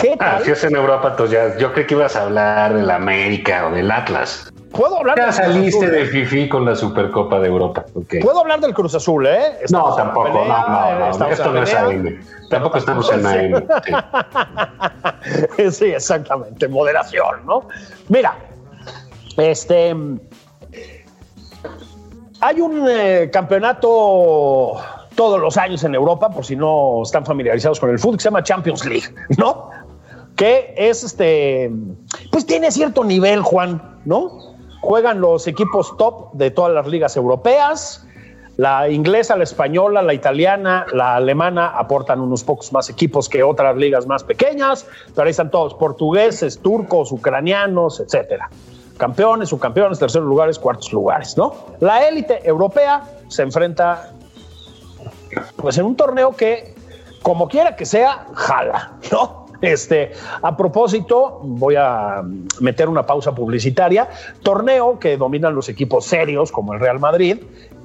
[0.00, 2.90] ¿Qué Ah, si es en Europa, entonces ya, yo creo que ibas a hablar del
[2.90, 4.52] América o del Atlas.
[4.72, 5.90] ¿Puedo hablar Ya del saliste Azul?
[5.98, 7.84] de Fifi con la Supercopa de Europa.
[8.22, 9.38] ¿Puedo hablar del Cruz Azul, eh?
[9.52, 11.74] No, Estamos tampoco, pelea, no, no, no, esto no es.
[11.74, 12.20] AM.
[12.50, 13.64] Tampoco estamos en AM.
[15.56, 15.70] sí.
[15.72, 17.68] sí, exactamente, moderación, ¿no?
[18.08, 18.34] Mira,
[19.36, 19.94] este.
[22.42, 24.76] Hay un eh, campeonato
[25.14, 28.28] todos los años en Europa, por si no están familiarizados con el fútbol, que se
[28.28, 29.68] llama Champions League, ¿no?
[30.40, 31.70] Que es este.
[32.32, 34.56] Pues tiene cierto nivel, Juan, ¿no?
[34.80, 38.06] Juegan los equipos top de todas las ligas europeas.
[38.56, 43.76] La inglesa, la española, la italiana, la alemana aportan unos pocos más equipos que otras
[43.76, 48.48] ligas más pequeñas, pero ahí están todos, portugueses, turcos, ucranianos, etcétera.
[48.96, 51.52] Campeones, subcampeones, terceros lugares, cuartos lugares, ¿no?
[51.80, 54.14] La élite europea se enfrenta
[55.56, 56.74] pues en un torneo que,
[57.20, 59.40] como quiera que sea, jala, ¿no?
[59.60, 62.22] Este, a propósito, voy a
[62.60, 64.08] meter una pausa publicitaria.
[64.42, 67.38] Torneo que dominan los equipos serios como el Real Madrid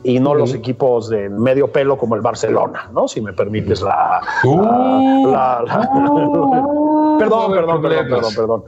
[0.03, 3.07] y no los equipos de medio pelo como el Barcelona, ¿no?
[3.07, 4.21] Si me permites la.
[4.43, 5.89] la- la-
[7.19, 8.63] perdón, perdón, perdón, perdón, perdón.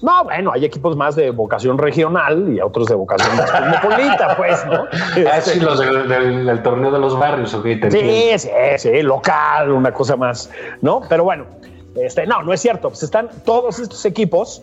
[0.00, 4.66] No, bueno, hay equipos más de vocación regional y otros de vocación más cosmopolita, pues,
[4.66, 4.84] ¿no?
[5.30, 7.66] Ah, Este, sí, los del, del- del torneo de los barrios, ok.
[7.88, 10.50] Sí, sí, sí, local, una cosa más,
[10.80, 11.02] ¿no?
[11.08, 11.44] Pero bueno,
[11.96, 12.88] este, no, no es cierto.
[12.88, 14.62] Pues están todos estos equipos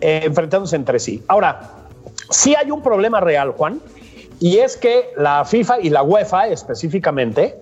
[0.00, 1.22] eh, enfrentándose entre sí.
[1.28, 1.60] Ahora,
[2.30, 3.80] sí hay un problema real, Juan,
[4.40, 7.58] y es que la FIFA y la UEFA específicamente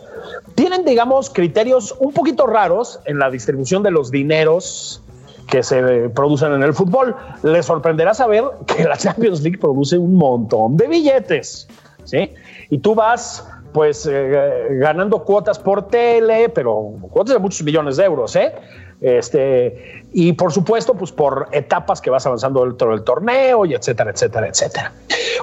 [0.54, 5.02] tienen, digamos, criterios un poquito raros en la distribución de los dineros
[5.48, 7.16] que se producen en el fútbol.
[7.42, 11.68] Les sorprenderá saber que la Champions League produce un montón de billetes,
[12.04, 12.34] ¿sí?
[12.68, 18.04] Y tú vas, pues, eh, ganando cuotas por tele, pero cuotas de muchos millones de
[18.04, 18.52] euros, ¿eh?
[19.00, 24.10] Este, y por supuesto, pues por etapas que vas avanzando dentro del torneo y etcétera,
[24.10, 24.92] etcétera, etcétera.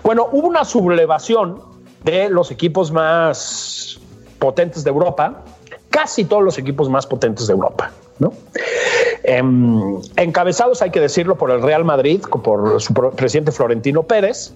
[0.03, 1.61] Bueno, hubo una sublevación
[2.03, 3.99] de los equipos más
[4.39, 5.41] potentes de Europa,
[5.89, 8.33] casi todos los equipos más potentes de Europa, ¿no?
[9.23, 14.53] Em, encabezados, hay que decirlo, por el Real Madrid, por su presidente Florentino Pérez,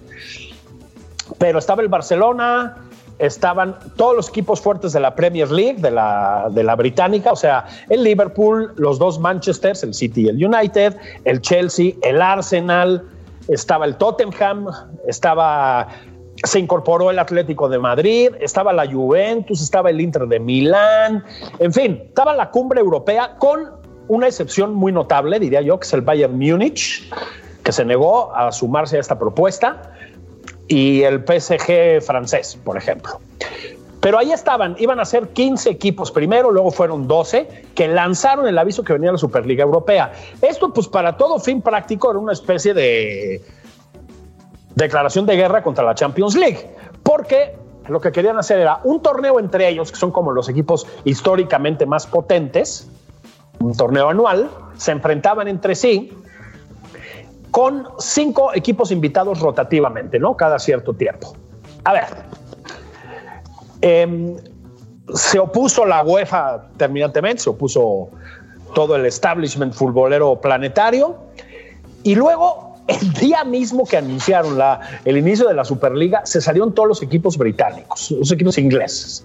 [1.38, 2.76] pero estaba el Barcelona,
[3.18, 7.36] estaban todos los equipos fuertes de la Premier League, de la, de la británica, o
[7.36, 13.04] sea, el Liverpool, los dos Manchesters, el City y el United, el Chelsea, el Arsenal,
[13.48, 14.66] estaba el Tottenham,
[15.06, 15.88] estaba
[16.44, 21.24] se incorporó el Atlético de Madrid, estaba la Juventus, estaba el Inter de Milán,
[21.58, 23.70] en fin, estaba la cumbre europea con
[24.06, 27.10] una excepción muy notable, diría yo, que es el Bayern Múnich,
[27.64, 29.92] que se negó a sumarse a esta propuesta,
[30.68, 33.20] y el PSG francés, por ejemplo.
[34.00, 38.56] Pero ahí estaban, iban a ser 15 equipos primero, luego fueron 12 que lanzaron el
[38.56, 40.12] aviso que venía la Superliga Europea.
[40.40, 43.42] Esto, pues, para todo fin práctico, era una especie de
[44.76, 46.70] declaración de guerra contra la Champions League,
[47.02, 47.56] porque
[47.88, 51.84] lo que querían hacer era un torneo entre ellos, que son como los equipos históricamente
[51.84, 52.88] más potentes,
[53.58, 56.12] un torneo anual, se enfrentaban entre sí
[57.50, 60.36] con cinco equipos invitados rotativamente, ¿no?
[60.36, 61.34] Cada cierto tiempo.
[61.84, 62.04] A ver,
[63.80, 64.36] em,
[65.14, 68.10] se opuso la UEFA terminantemente, se opuso
[68.74, 71.16] todo el establishment futbolero planetario
[72.02, 76.74] y luego el día mismo que anunciaron la, el inicio de la Superliga, se salieron
[76.74, 79.24] todos los equipos británicos, los equipos ingleses.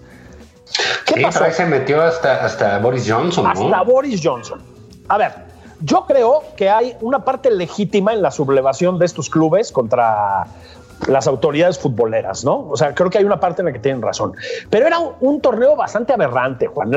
[1.06, 1.44] ¿Qué pasó?
[1.50, 3.46] se metió hasta, hasta Boris Johnson.
[3.46, 4.60] Hasta Boris Johnson.
[5.08, 5.32] A ver,
[5.84, 10.46] yo creo que hay una parte legítima en la sublevación de estos clubes contra
[11.08, 12.68] las autoridades futboleras, ¿no?
[12.68, 14.32] O sea, creo que hay una parte en la que tienen razón.
[14.70, 16.92] Pero era un, un torneo bastante aberrante, Juan.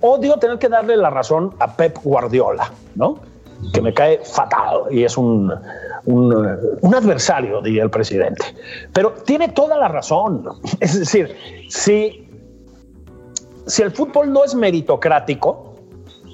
[0.00, 3.18] Odio tener que darle la razón a Pep Guardiola, ¿no?
[3.72, 5.52] que me cae fatal y es un,
[6.06, 8.44] un, adversario, diría el presidente.
[8.92, 10.44] Pero tiene toda la razón.
[10.80, 11.36] Es decir,
[11.68, 12.28] si,
[13.66, 15.69] si el fútbol no es meritocrático,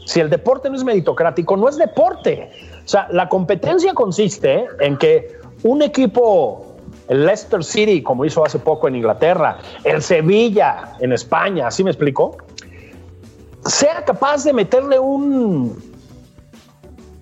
[0.06, 2.50] si el deporte no es meritocrático, no es deporte.
[2.84, 6.76] O sea, la competencia consiste en que un equipo,
[7.08, 11.90] el Leicester City, como hizo hace poco en Inglaterra, el Sevilla en España, ¿así me
[11.90, 12.36] explico?
[13.64, 15.76] Sea capaz de meterle un,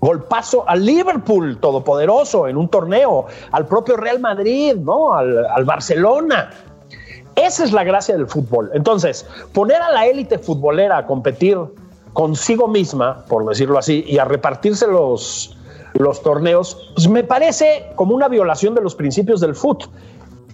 [0.04, 5.14] golpazo al Liverpool todopoderoso en un torneo, al propio Real Madrid, ¿no?
[5.14, 6.50] Al, Barcelona.
[7.36, 8.70] Esa es la gracia del fútbol.
[8.74, 11.58] Entonces, poner a la élite futbolera a competir
[12.14, 15.54] consigo misma, por decirlo así, y a repartirse los,
[15.92, 19.90] los torneos, pues me parece como una violación de los principios del fútbol.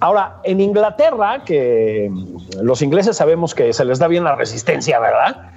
[0.00, 2.10] Ahora, en Inglaterra, que
[2.62, 5.52] los ingleses sabemos que se les da bien la resistencia, ¿verdad?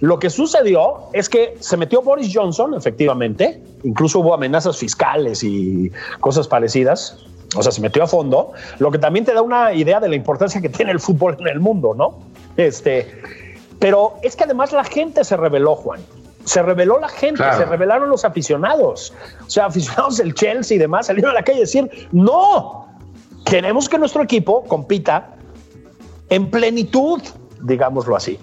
[0.00, 5.90] Lo que sucedió es que se metió Boris Johnson, efectivamente, incluso hubo amenazas fiscales y
[6.20, 9.98] cosas parecidas, o sea, se metió a fondo, lo que también te da una idea
[9.98, 12.20] de la importancia que tiene el fútbol en el mundo, ¿no?
[12.56, 13.08] Este,
[13.78, 16.00] pero es que además la gente se rebeló, Juan.
[16.44, 19.12] Se rebeló la gente, se rebelaron los aficionados.
[19.46, 22.88] O sea, aficionados del Chelsea y demás salieron a la calle a decir, no,
[23.44, 25.34] queremos que nuestro equipo compita
[26.30, 27.20] en plenitud,
[27.62, 28.38] digámoslo así.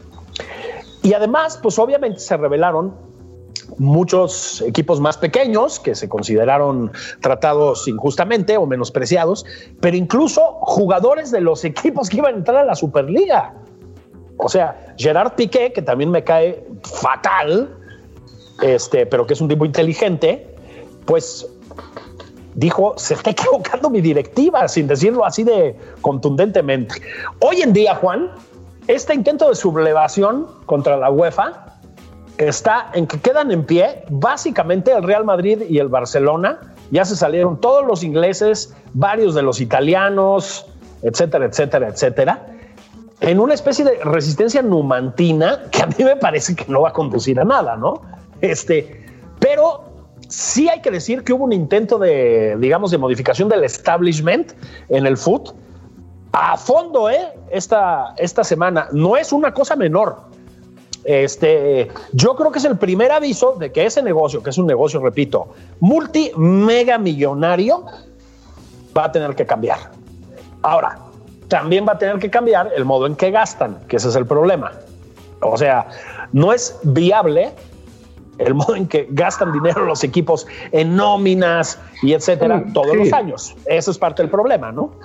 [1.02, 2.96] Y además, pues obviamente se revelaron
[3.78, 9.46] muchos equipos más pequeños que se consideraron tratados injustamente o menospreciados,
[9.80, 13.54] pero incluso jugadores de los equipos que iban a entrar a la Superliga.
[14.38, 17.70] O sea, Gerard Piqué, que también me cae fatal,
[18.62, 20.56] este, pero que es un tipo inteligente,
[21.06, 21.48] pues
[22.56, 26.96] dijo, se está equivocando mi directiva, sin decirlo así de contundentemente.
[27.40, 28.32] Hoy en día, Juan,
[28.88, 31.66] este intento de sublevación contra la UEFA
[32.38, 36.60] está en que quedan en pie básicamente el Real Madrid y el Barcelona.
[36.92, 40.66] Ya se salieron todos los ingleses, varios de los italianos,
[41.02, 42.46] etcétera, etcétera, etcétera,
[43.22, 46.94] en una especie de resistencia numantina que a mí me parece que no va a
[46.94, 48.02] conducir a nada, ¿no?
[48.42, 49.06] Este,
[49.40, 49.86] pero
[50.28, 54.54] sí hay que decir que hubo un intento de, digamos, de modificación del establishment
[54.90, 55.56] en el fútbol
[56.38, 57.34] a fondo, ¿eh?
[57.50, 58.90] Esta, esta semana.
[58.92, 60.18] No es una cosa menor.
[61.06, 64.68] Este, yo creo que es el primer aviso de que ese negocio, que es un
[64.68, 67.86] negocio, repito, multi millonario,
[68.98, 69.92] va a tener que cambiar.
[70.62, 71.00] Ahora,
[71.56, 74.26] también va a tener que cambiar el modo en que gastan, que ese es el
[74.26, 74.74] problema.
[75.40, 75.88] O sea,
[76.34, 77.54] no es viable
[78.40, 83.56] el modo en que gastan dinero los equipos en nóminas y etcétera todos los años.
[83.68, 85.00] Eso es parte del problema, ¿no?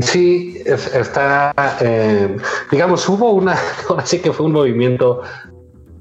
[0.00, 2.36] Sí, está, eh,
[2.70, 3.56] digamos, hubo una,
[3.88, 5.22] ahora sí que fue un movimiento,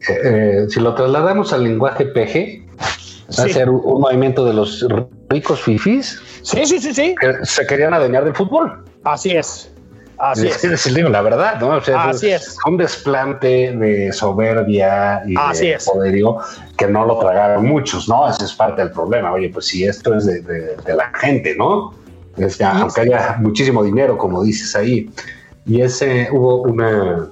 [0.07, 2.63] eh, eh, si lo trasladamos al lenguaje PG,
[3.39, 4.85] va a ser un, movimiento de los
[5.29, 6.21] ricos fifis.
[6.43, 7.15] Sí, sí, sí, sí.
[7.19, 8.85] Que se querían adueñar del fútbol.
[9.03, 9.71] Así es.
[10.20, 10.63] Así es.
[10.63, 10.93] es.
[10.93, 11.74] digo, la verdad, ¿no?
[11.74, 16.38] Así es, Un desplante de soberbia y de poderío
[16.78, 18.30] que no lo tragaron muchos, ¿no?
[18.30, 19.32] Ese es parte del problema.
[19.32, 21.93] Oye, pues si esto es de la gente, ¿no?
[22.63, 25.09] aunque haya muchísimo dinero, como dices ahí.
[25.65, 27.30] y ese hubo una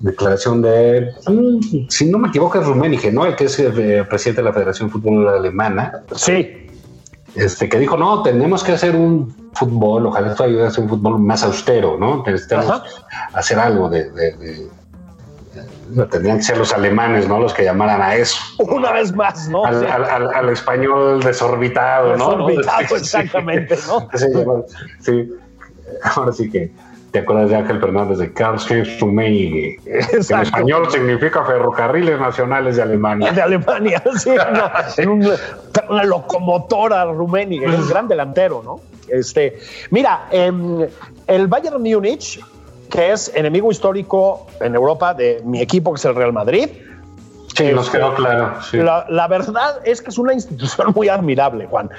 [0.00, 3.26] declaración de, mm, si no me equivoco, es Rummenigge, ¿no?
[3.26, 6.02] El que es el eh, presidente de la Federación de Fútbol Alemana.
[6.16, 6.66] Sí.
[7.34, 10.90] Este, que dijo, no, tenemos que hacer un fútbol, ojalá esto ayude a hacer un
[10.90, 12.22] fútbol más austero, ¿no?
[12.24, 12.82] Necesitamos
[13.32, 14.68] hacer algo de, de,
[16.10, 17.40] tendrían que ser los alemanes, ¿no?
[17.40, 18.36] Los que llamaran a eso.
[18.58, 19.64] Una vez más, ¿no?
[19.64, 22.46] Al, español desorbitado, ¿no?
[22.46, 24.08] Desorbitado, exactamente, ¿no?
[25.00, 25.32] sí,
[26.02, 26.72] ahora sí que
[27.10, 29.80] ¿Te acuerdas de Ángel Fernández de Karl-Heinz Rummenigge?
[29.84, 33.32] En español significa Ferrocarriles Nacionales de Alemania.
[33.32, 34.30] De Alemania, sí.
[34.30, 35.12] No,
[35.88, 38.80] una, locomotora Rummenigge, un gran delantero, ¿no?
[39.08, 39.58] Este,
[39.90, 40.86] mira, em,
[41.26, 42.40] el Bayern Múnich,
[42.88, 46.68] que es enemigo histórico en Europa de mi equipo, que es el Real Madrid,
[47.56, 48.54] Sí, nos quedó claro.
[48.72, 51.90] La, la, verdad es que es una institución muy admirable, Juan.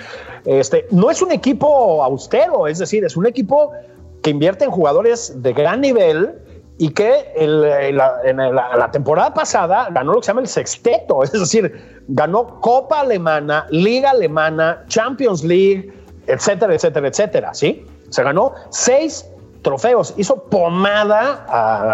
[0.45, 3.73] Este, no es un equipo austero, es decir, es un equipo
[4.21, 6.35] que invierte en jugadores de gran nivel
[6.77, 12.03] y que en, la, temporada pasada ganó lo que se llama el sexteto, es decir,
[12.07, 15.93] ganó Copa Alemana, Liga Alemana, Champions League,
[16.25, 17.85] etcétera, etcétera, etcétera, ¿sí?
[18.09, 19.29] Se ganó seis
[19.61, 21.45] trofeos, hizo pomada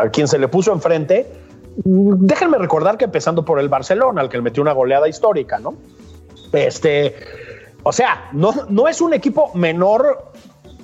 [0.03, 1.29] a quien se le puso enfrente.
[1.83, 5.75] Déjenme recordar que empezando por el Barcelona, al que le metió una goleada histórica, ¿no?
[6.53, 7.13] Este,
[7.83, 10.31] o sea, no, no es un equipo menor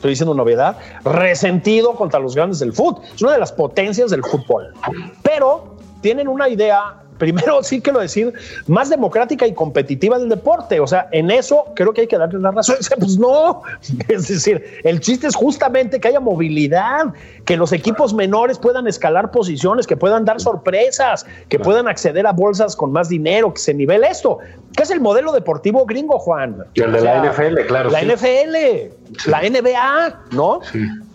[0.03, 3.03] estoy diciendo novedad, resentido contra los grandes del fútbol.
[3.15, 4.73] Es una de las potencias del fútbol.
[5.21, 8.33] Pero tienen una idea primero sí quiero decir,
[8.67, 10.81] más democrática y competitiva del deporte.
[10.81, 12.75] O sea, en eso creo que hay que darle la razón.
[12.99, 13.63] Pues no,
[14.07, 17.13] es decir, el chiste es justamente que haya movilidad,
[17.45, 22.31] que los equipos menores puedan escalar posiciones, que puedan dar sorpresas, que puedan acceder a
[22.31, 24.37] bolsas con más dinero, que se nivele esto.
[24.75, 26.57] ¿Qué es el modelo deportivo gringo, Juan?
[26.75, 27.89] Y el de la NFL, claro.
[27.89, 30.59] La NFL, la NBA, ¿no?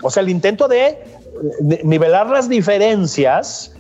[0.03, 0.99] O sea, el intento de
[1.85, 3.75] nivelar las diferencias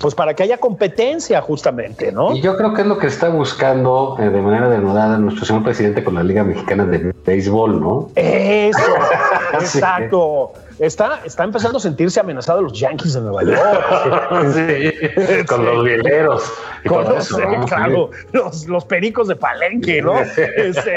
[0.00, 2.34] pues para que haya competencia justamente, ¿no?
[2.34, 5.64] Y yo creo que es lo que está buscando eh, de manera denodada nuestro señor
[5.64, 8.10] presidente con la Liga Mexicana de Béisbol, ¿no?
[8.14, 8.78] Eso,
[9.54, 10.52] exacto.
[10.78, 14.54] Está, está empezando a sentirse amenazado los Yankees de Nueva York.
[14.54, 16.52] sí, con los vieleros.
[16.86, 17.28] Con los,
[17.66, 20.20] claro, los, pericos de Palenque, ¿no?
[20.20, 20.96] Este,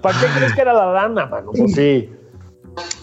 [0.00, 1.50] ¿Para qué crees que era la lana, mano?
[1.54, 2.10] Pues sí.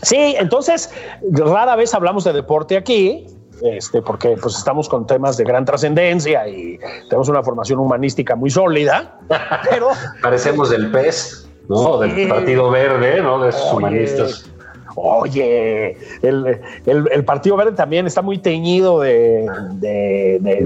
[0.01, 0.91] Sí, entonces
[1.31, 3.27] rara vez hablamos de deporte aquí,
[3.61, 6.79] este, porque pues estamos con temas de gran trascendencia y
[7.09, 9.19] tenemos una formación humanística muy sólida,
[9.69, 9.89] pero...
[10.21, 11.99] Parecemos del PES, ¿no?
[11.99, 13.43] Del Partido Verde, ¿no?
[13.43, 14.49] De esos humanistas.
[14.95, 19.45] Oye, el, Partido Verde también está muy teñido de,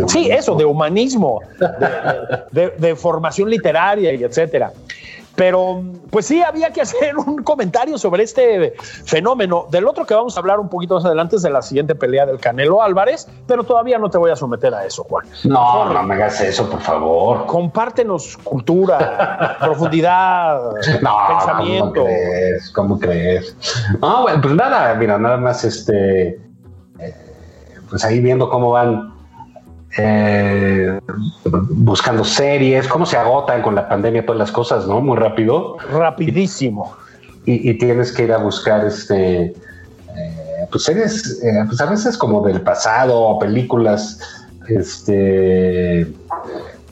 [0.07, 1.41] sí, eso, de humanismo,
[2.51, 4.71] de, de formación literaria y etcétera.
[5.36, 8.73] Pero pues sí, había que hacer un comentario sobre este
[9.05, 9.65] fenómeno.
[9.71, 12.25] Del otro que vamos a hablar un poquito más adelante es de la siguiente pelea
[12.25, 15.25] del Canelo Álvarez, pero todavía no te voy a someter a eso, Juan.
[15.43, 17.45] No, no me hagas eso, por favor.
[17.47, 21.93] Compártenos cultura, profundidad, pensamiento.
[21.93, 22.71] ¿cómo crees?
[22.71, 23.57] ¿Cómo crees?
[24.01, 26.39] No, bueno, pues nada, mira, nada más este,
[26.99, 27.15] eh,
[27.89, 29.12] pues ahí viendo cómo van
[29.97, 30.99] eh,
[31.45, 35.01] buscando series, cómo se agotan con la pandemia todas las cosas, ¿no?
[35.01, 35.77] Muy rápido.
[35.91, 36.95] Rapidísimo.
[37.45, 42.41] Y, tienes que ir a buscar este, eh, pues series, eh, pues a veces como
[42.41, 44.17] del pasado, películas,
[44.69, 46.07] este,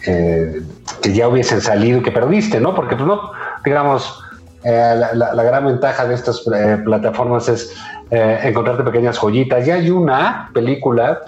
[0.03, 2.75] que ya hubiesen salido y que perdiste, ¿no?
[2.75, 3.31] Porque pues no,
[3.63, 4.21] digamos,
[4.61, 6.43] la, la, gran ventaja de estas
[6.83, 7.73] plataformas es
[8.09, 9.65] encontrarte pequeñas joyitas.
[9.65, 11.21] Ya hay una película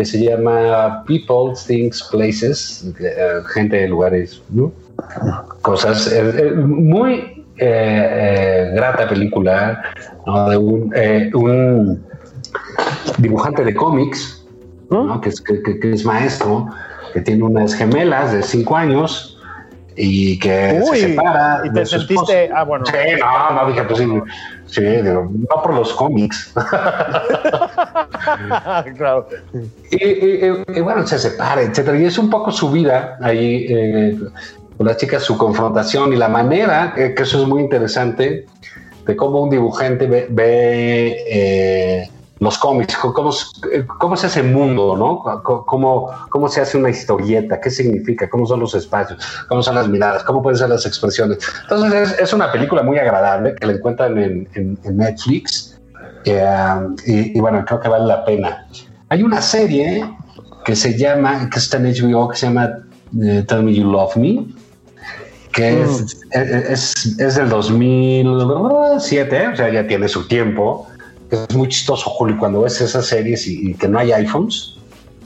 [0.00, 4.40] que se llama People, Things, Places, eh, gente de lugares,
[5.60, 6.10] cosas.
[6.56, 9.82] muy eh, eh, grata película
[10.48, 12.02] de un,
[13.18, 14.42] dibujante de cómics,
[15.22, 16.70] que, es, que, es maestro,
[17.12, 19.38] que tiene unas gemelas de cinco años
[19.96, 21.60] y que se separa.
[21.64, 22.48] Y te sentiste.
[22.54, 22.86] Ah, bueno.
[22.86, 24.06] Sí, no, no, dije, pues sí,
[24.70, 26.52] sí no por los cómics.
[28.96, 29.28] claro.
[29.90, 31.98] Y, bueno, se separa, etcétera.
[31.98, 34.18] Y es un poco su vida ahí eh,
[34.76, 38.46] con las chicas, su confrontación y la manera, que eso es muy interesante,
[39.06, 42.10] de cómo un dibujante ve, eh,
[42.40, 43.30] los cómics, cómo,
[43.98, 45.42] cómo es ese mundo, ¿no?
[45.42, 49.88] Cómo, cómo se hace una historieta, qué significa, cómo son los espacios, cómo son las
[49.88, 51.38] miradas, cómo pueden ser las expresiones.
[51.64, 55.78] Entonces es, una película muy agradable que la encuentran en, en, Netflix
[56.24, 56.44] eh,
[57.04, 58.66] y, bueno, creo que vale la pena.
[59.10, 60.02] Hay una serie
[60.64, 62.70] que se llama, que está en HBO, que se llama
[63.22, 64.46] eh, Tell Me You Love Me,
[65.52, 66.38] que es, mm.
[66.72, 70.86] es, es, del 2007, o sea, ya tiene su tiempo
[71.30, 74.74] es muy chistoso, Julio, cuando ves esas series y, y que no hay iPhones.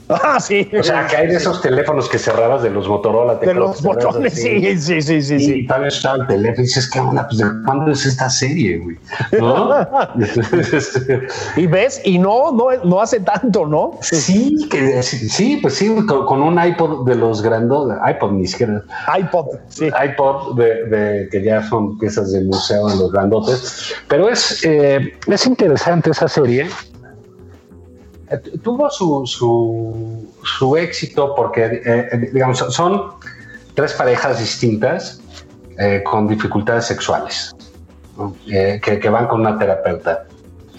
[0.09, 0.69] Ah, sí.
[0.77, 3.35] O sea, que hay de esos teléfonos que cerrabas de los Motorola.
[3.35, 5.35] De los botones, sí, sí, sí, sí.
[5.35, 7.27] Y tal vez estaba el teléfono y dices, ¿qué onda?
[7.27, 8.97] Pues, ¿de cuándo es esta serie, güey?
[9.39, 9.75] ¿No?
[11.55, 13.97] y ves, y no, no, no hace tanto, ¿no?
[14.01, 17.65] Sí, que sí, pues sí, con, con un iPod de los grandes,
[18.07, 18.83] iPod ni siquiera.
[19.17, 19.87] iPod, sí.
[19.87, 23.93] iPod de, de, que ya son piezas de museo en los grandotes.
[24.07, 26.67] Pero es, eh, es interesante esa serie
[28.63, 33.13] tuvo su, su, su, éxito porque, eh, digamos, son
[33.75, 35.21] tres parejas distintas
[35.77, 37.53] eh, con dificultades sexuales
[38.47, 40.25] eh, que, van con una terapeuta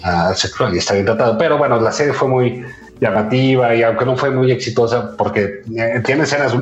[0.03, 1.37] uh, sexual y está bien tratado.
[1.37, 2.65] Pero bueno, la serie fue muy
[2.99, 6.55] llamativa y aunque no fue muy exitosa porque eh, tiene escenas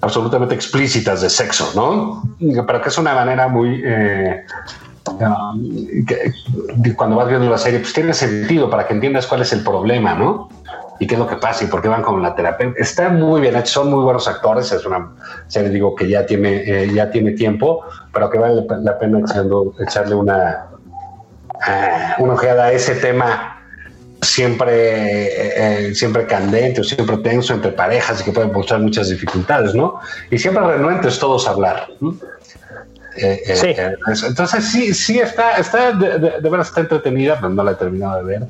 [0.00, 2.22] absolutamente explícitas de sexo, ¿no?
[2.66, 3.84] Pero que es una manera muy
[6.96, 10.14] cuando vas viendo la serie, pues tiene sentido para que entiendas cuál es el problema,
[10.14, 10.48] ¿no?
[10.98, 12.72] Y qué es lo que pasa y por qué van con la terapia.
[12.76, 14.72] Está muy bien hecho, son muy buenos actores.
[14.72, 15.10] Es una
[15.46, 19.74] serie, digo, que ya tiene, eh, ya tiene tiempo, pero que vale la pena echando,
[19.78, 20.66] echarle una,
[21.54, 23.56] uh, una ojeada a ese tema
[24.22, 29.74] siempre, eh, siempre candente o siempre tenso entre parejas y que pueden mostrar muchas dificultades,
[29.74, 30.00] ¿no?
[30.30, 31.88] Y siempre renuentes todos a hablar.
[32.00, 32.14] ¿no?
[33.16, 33.68] Eh, eh, sí.
[33.68, 33.96] Eh,
[34.26, 37.74] entonces sí, sí está, está de, de, de, verdad está entretenida, pero no la he
[37.74, 38.46] terminado de ver.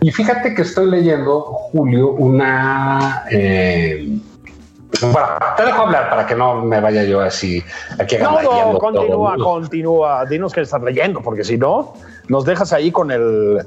[0.00, 3.24] Y fíjate que estoy leyendo, Julio, una...
[3.30, 4.18] Eh,
[5.00, 7.62] bueno, te dejo hablar para que no me vaya yo así
[7.98, 9.44] aquí No, no, continúa, todo.
[9.44, 10.24] continúa.
[10.26, 11.94] Dinos que estás leyendo, porque si no,
[12.28, 13.64] nos dejas ahí con el...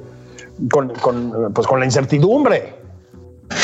[0.70, 2.76] Con, con, pues con la incertidumbre.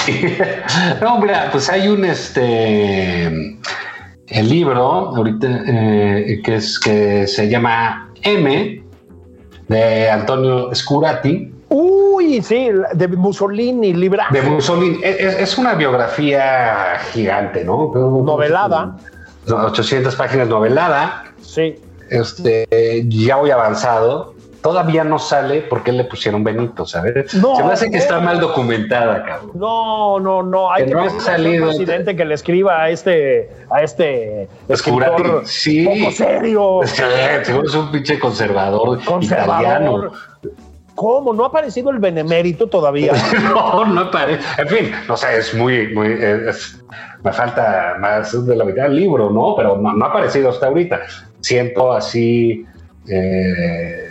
[1.02, 3.59] no, mira, pues hay un este
[4.30, 4.82] el libro
[5.16, 8.84] ahorita eh, que es que se llama M
[9.68, 11.54] de Antonio Scurati.
[11.70, 14.28] Uy, sí, de Mussolini, libra.
[14.32, 15.00] De Mussolini.
[15.04, 17.92] Es, es, una biografía gigante, ¿no?
[17.94, 18.98] Novelada.
[19.48, 21.26] 800 páginas novelada.
[21.42, 21.76] Sí.
[22.10, 22.68] Este,
[23.08, 27.34] ya voy avanzado todavía no sale porque le pusieron Benito, ¿sabes?
[27.36, 28.04] No, Se me hace que no.
[28.04, 29.52] está mal documentada, cabrón.
[29.56, 30.72] No, no, no.
[30.72, 31.64] Hay Que que, no ha pedirle salido.
[31.70, 35.86] al presidente que le escriba a este, a este escritor sí.
[35.86, 37.02] poco serio, Sí,
[37.44, 39.62] seguro es un pinche conservador, conservador.
[39.62, 40.12] italiano.
[40.96, 41.32] ¿Cómo?
[41.34, 43.14] ¿No ha aparecido el benemérito todavía?
[43.44, 44.44] no, no parece.
[44.62, 46.08] En fin, no sé, es muy, muy.
[46.12, 46.84] Es,
[47.24, 49.56] me falta más de la mitad del libro, ¿no?
[49.56, 51.00] Pero no, no ha aparecido hasta ahorita.
[51.40, 52.66] Siento así.
[53.08, 54.09] Eh,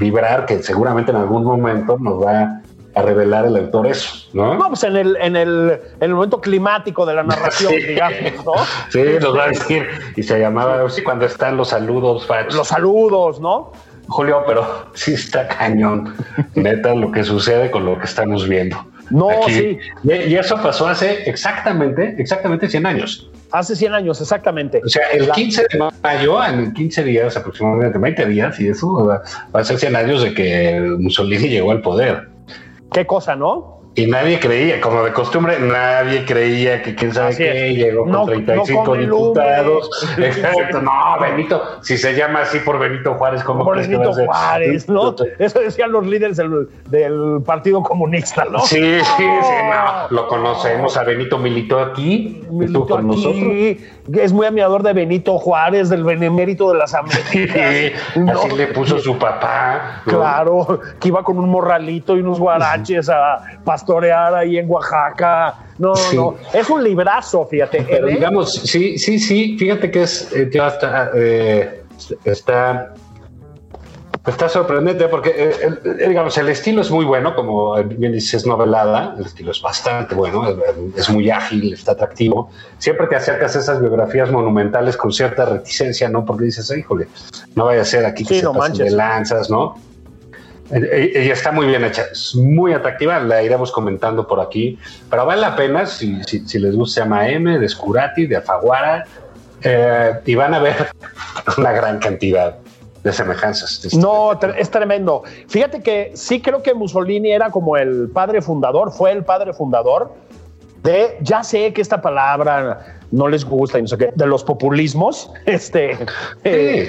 [0.00, 2.60] vibrar que seguramente en algún momento nos va
[2.94, 4.54] a revelar el autor eso, ¿no?
[4.54, 5.70] No, pues en el, en el,
[6.00, 7.82] en el momento climático de la narración, Sí.
[7.86, 8.52] digamos, ¿no?
[8.90, 9.86] Sí, nos va a decir.
[10.16, 12.52] Y se llamaba, sí, cuando están los saludos, Fach.
[12.52, 13.70] Los saludos, ¿no?
[14.08, 16.16] Julio, pero sí está cañón,
[16.56, 18.76] neta, lo que sucede con lo que estamos viendo.
[19.10, 19.52] No, Aquí.
[19.52, 19.78] sí.
[20.02, 23.29] Y, y eso pasó hace exactamente, exactamente 100 años.
[23.52, 24.80] Hace 100 años, exactamente.
[24.84, 28.92] O sea, el La- 15 de mayo, en 15 días, aproximadamente 20 días, y eso
[29.06, 29.22] va
[29.54, 32.28] va a ser 100 años de que Mussolini llegó al poder.
[32.92, 33.79] Qué cosa, ¿no?
[33.96, 37.76] Y nadie creía, como de costumbre, nadie creía que quién sabe Así qué, es.
[37.76, 39.90] llegó con No- 35 no diputados.
[40.18, 44.14] Exacto, no, Benito, si se llama así por Benito Juárez, ¿cómo Por crees que Benito
[44.14, 44.26] ser?
[44.26, 45.16] Juárez, ¿no?
[45.40, 48.60] Eso decían los líderes del, del Partido Comunista, ¿no?
[48.60, 53.36] Sí, sí, sí, no, lo conocemos, a Benito militó aquí, Militó con nosotros.
[53.42, 53.84] aquí,
[54.14, 58.00] es muy admirador de Benito Juárez, del benemérito de las Sí, Américas.
[58.16, 58.32] ¿no?
[58.40, 60.02] así le puso su papá.
[60.06, 63.42] Claro, que iba con un morralito y unos guaraches a
[63.84, 65.54] pastorear ahí en Oaxaca.
[65.78, 66.16] No, Sí.
[66.16, 67.86] no, es un librazo, fíjate.
[67.88, 68.12] Pero ¿eh?
[68.14, 71.82] digamos, sí, sí, sí, fíjate que es, eh, está, eh,
[72.24, 72.92] está,
[74.26, 79.24] está sorprendente porque, el- digamos, el estilo es muy bueno, como bien dices, novelada, el
[79.24, 80.46] estilo es bastante bueno,
[80.96, 82.50] es, muy ágil, está atractivo.
[82.76, 86.26] Siempre te acercas a esas biografías monumentales con cierta reticencia, ¿no?
[86.26, 87.08] Porque dices, híjole,
[87.54, 89.76] no vaya a ser aquí que Sí, se no pasen de lanzas, ¿no?
[90.70, 94.78] Eh, eh, Y está muy bien hecha, es muy atractiva, la iremos comentando por aquí,
[95.08, 98.36] pero vale la pena, si, si, si les gusta, se llama M, de Scurati, de
[98.36, 99.04] Afaguara,
[99.62, 100.88] eh, y van a ver
[101.58, 102.56] una gran cantidad
[103.02, 103.82] de semejanzas.
[103.82, 105.22] de No, es tremendo.
[105.48, 110.12] Fíjate que sí creo que Mussolini era como el padre fundador, fue el padre fundador
[110.82, 114.44] de, ya sé que esta palabra no les gusta y no sé qué, de los
[114.44, 115.30] populismos.
[115.50, 115.96] Este,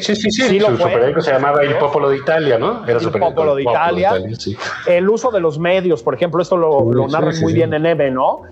[0.01, 0.59] sí, sí, sí, sí.
[0.59, 2.85] Su periódico se llamaba El Popolo de Italia, ¿no?
[2.87, 4.13] Era El Popolo de Italia.
[4.85, 8.11] El uso de los medios, por ejemplo, esto lo, lo narran muy bien en EVE,
[8.11, 8.43] ¿no?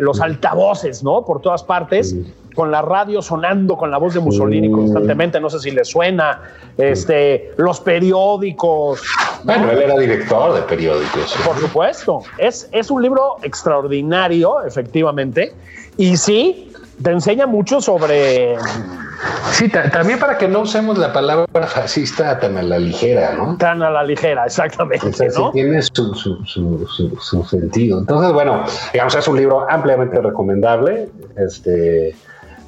[0.00, 1.24] los altavoces, ¿no?
[1.24, 2.14] Por todas partes
[2.54, 6.40] con la radio sonando con la voz de Mussolini constantemente, no sé si le suena,
[6.78, 9.02] este, los periódicos.
[9.44, 11.36] Bueno, él era director de periódicos.
[11.44, 15.52] Por supuesto, es, es un libro extraordinario, efectivamente,
[15.98, 16.65] y sí,
[17.02, 18.56] te enseña mucho sobre...
[19.52, 23.56] Sí, también para que no usemos la palabra fascista tan a la ligera, ¿no?
[23.56, 25.10] Tan a la ligera, exactamente.
[25.52, 28.00] tiene su, su, sentido.
[28.00, 31.08] Entonces, bueno, digamos, es un libro ampliamente recomendable.
[31.36, 32.14] Este,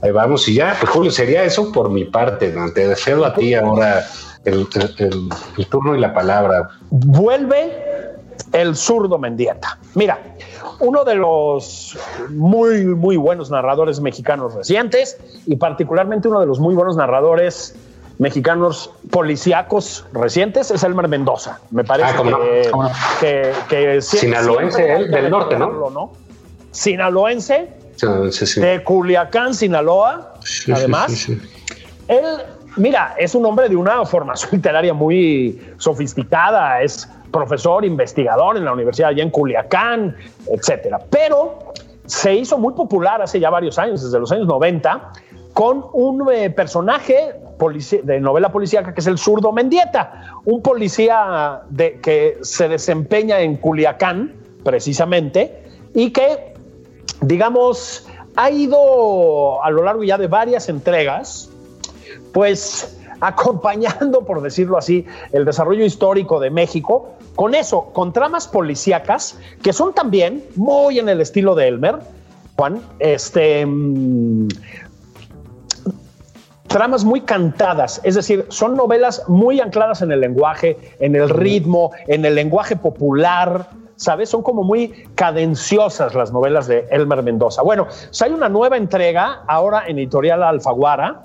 [0.00, 2.52] Ahí vamos y ya, pues Julio, sería eso por mi parte.
[2.52, 2.70] ¿no?
[2.72, 4.04] Te deseo a ti ahora
[4.44, 4.66] el,
[5.68, 6.68] turno y la palabra.
[6.90, 8.16] Vuelve
[8.52, 9.78] el zurdo Mendieta.
[9.94, 10.18] Mira,
[10.80, 11.98] uno de los
[12.30, 17.74] muy, muy buenos narradores mexicanos recientes y particularmente uno de los muy buenos narradores
[18.18, 21.60] mexicanos policíacos recientes es Elmer Mendoza.
[21.70, 22.14] Me parece
[22.72, 25.90] ah, que, que, Sinaloense, él, del norte, ¿no?
[25.90, 26.12] ¿no?
[26.72, 27.72] Sinaloense
[28.56, 30.34] de Culiacán, Sinaloa,
[30.72, 31.28] además.
[32.08, 32.24] Él,
[32.76, 38.72] mira, es un hombre de una formación literaria muy sofisticada, es profesor, investigador en la
[38.72, 40.16] universidad allá en Culiacán,
[40.50, 41.00] etcétera.
[41.10, 41.72] Pero
[42.06, 45.12] se hizo muy popular hace ya varios años, desde los años 90,
[45.52, 47.34] con un eh, personaje
[48.04, 54.34] de novela policíaca que es el zurdo Mendieta, un policía que se desempeña en Culiacán,
[54.62, 55.64] precisamente,
[55.94, 56.54] y que
[57.20, 58.06] digamos,
[58.36, 61.50] ha ido a lo largo ya de varias entregas,
[62.32, 69.38] pues acompañando, por decirlo así, el desarrollo histórico de México, con eso, con tramas policíacas,
[69.62, 72.00] que son también muy en el estilo de Elmer,
[72.56, 74.48] Juan, este, mm,
[76.66, 81.92] tramas muy cantadas, es decir, son novelas muy ancladas en el lenguaje, en el ritmo,
[82.08, 84.30] en el lenguaje popular, ¿sabes?
[84.30, 87.62] Son como muy cadenciosas las novelas de Elmer Mendoza.
[87.62, 91.22] Bueno, pues hay una nueva entrega ahora en Editorial Alfaguara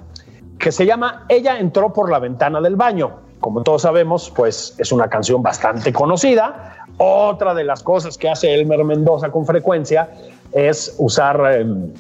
[0.60, 3.23] que se llama Ella entró por la ventana del baño.
[3.44, 6.88] Como todos sabemos, pues es una canción bastante conocida.
[6.98, 10.10] Otra de las cosas que hace Elmer Mendoza con frecuencia
[10.54, 11.92] es usar em,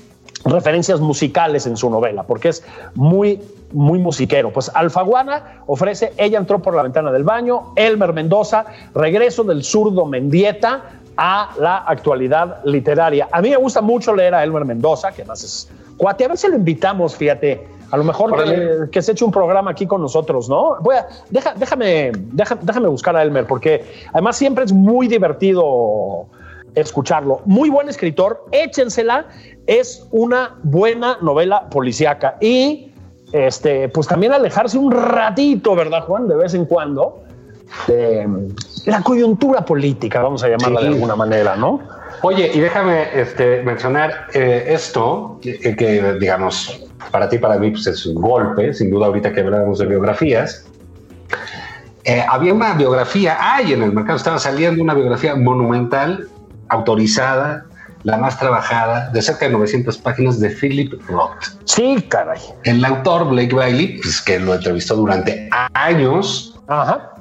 [0.45, 2.63] referencias musicales en su novela, porque es
[2.95, 3.41] muy
[3.73, 4.53] muy musiquero.
[4.53, 8.63] Pues Alfaguana ofrece Ella entró por la ventana del baño, Elmer Mendoza,
[8.95, 13.27] regreso del zurdo Mendieta a la actualidad literaria.
[13.33, 16.23] A mí me gusta mucho leer a Elmer Mendoza, que además es cuate.
[16.23, 17.67] A ver si lo invitamos, fíjate.
[17.93, 18.33] A lo mejor
[18.89, 20.77] que, se eche un programa aquí con nosotros, ¿no?
[20.81, 26.25] Voy a, déjame, déjame buscar a Elmer, porque además siempre es muy divertido
[26.73, 27.41] escucharlo.
[27.45, 29.27] Muy buen escritor, échensela.
[29.67, 32.37] Es una buena novela policíaca.
[32.41, 32.91] Y
[33.31, 36.27] este, pues también alejarse un ratito, ¿verdad, Juan?
[36.27, 37.21] De vez en cuando,
[37.85, 38.27] de
[38.87, 41.79] la coyuntura política, vamos a llamarla de alguna manera, ¿no?
[42.23, 48.05] Oye, y déjame este, mencionar eh, esto, que, digamos, para ti, para mí, pues es
[48.05, 50.65] un golpe, sin duda, ahorita que hablábamos de biografías.
[52.05, 56.27] Eh, había una biografía, hay en el mercado, estaba saliendo una biografía monumental,
[56.69, 57.65] autorizada,
[58.03, 61.31] la más trabajada, de cerca de 900 páginas de Philip Roth.
[61.63, 62.41] Sí, caray.
[62.63, 67.13] El autor Blake Bailey, pues, que lo entrevistó durante años, Ajá.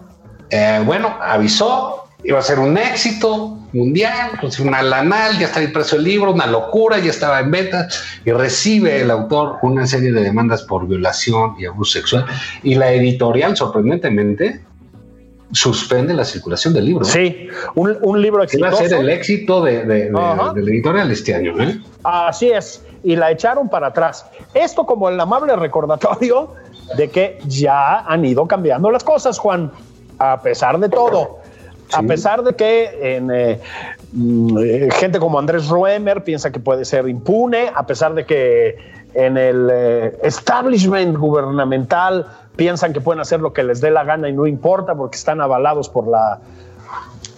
[0.50, 5.96] Eh, bueno, avisó, iba a ser un éxito mundial, pues, una lanal, ya estaba impreso
[5.96, 7.88] el libro, una locura, ya estaba en venta,
[8.24, 12.26] y recibe el autor una serie de demandas por violación y abuso sexual,
[12.62, 14.60] y la editorial, sorprendentemente,
[15.52, 17.04] suspende la circulación del libro.
[17.04, 18.76] Sí, un, libro exitoso.
[18.76, 21.60] Va a ser el éxito de, de, la editorial este año.
[21.62, 21.78] ¿eh?
[22.04, 24.26] Así es, y la echaron para atrás.
[24.54, 26.54] Esto como el amable recordatorio
[26.96, 29.70] de que ya han ido cambiando las cosas, Juan,
[30.18, 31.41] a pesar de todo.
[31.94, 33.60] A pesar de que en, eh,
[34.12, 38.76] mm, gente como Andrés Ruemer piensa que puede ser impune, a pesar de que
[39.14, 42.26] en el eh, establishment gubernamental
[42.56, 45.40] piensan que pueden hacer lo que les dé la gana y no importa porque están
[45.40, 46.40] avalados por la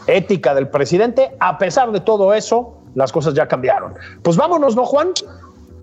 [0.06, 1.32] ética del presidente.
[1.40, 3.94] A pesar de todo eso, las cosas ya cambiaron.
[4.22, 5.10] Pues vámonos, ¿no, Juan?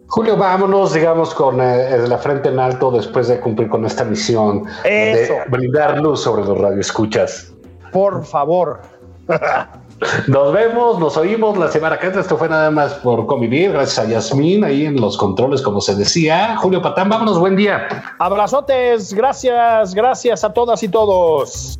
[0.08, 4.66] Julio, vámonos, digamos, con eh, la frente en alto después de cumplir con esta misión
[4.84, 7.51] de brindar luz sobre los radioescuchas.
[7.92, 8.82] Por favor.
[10.28, 12.22] Nos vemos, nos oímos la semana que entra.
[12.22, 13.72] Esto fue nada más por convivir.
[13.72, 16.58] Gracias a Yasmín ahí en los controles, como se decía.
[16.58, 17.88] Julio Patán, vámonos, buen día.
[18.18, 21.80] Abrazotes, gracias, gracias a todas y todos.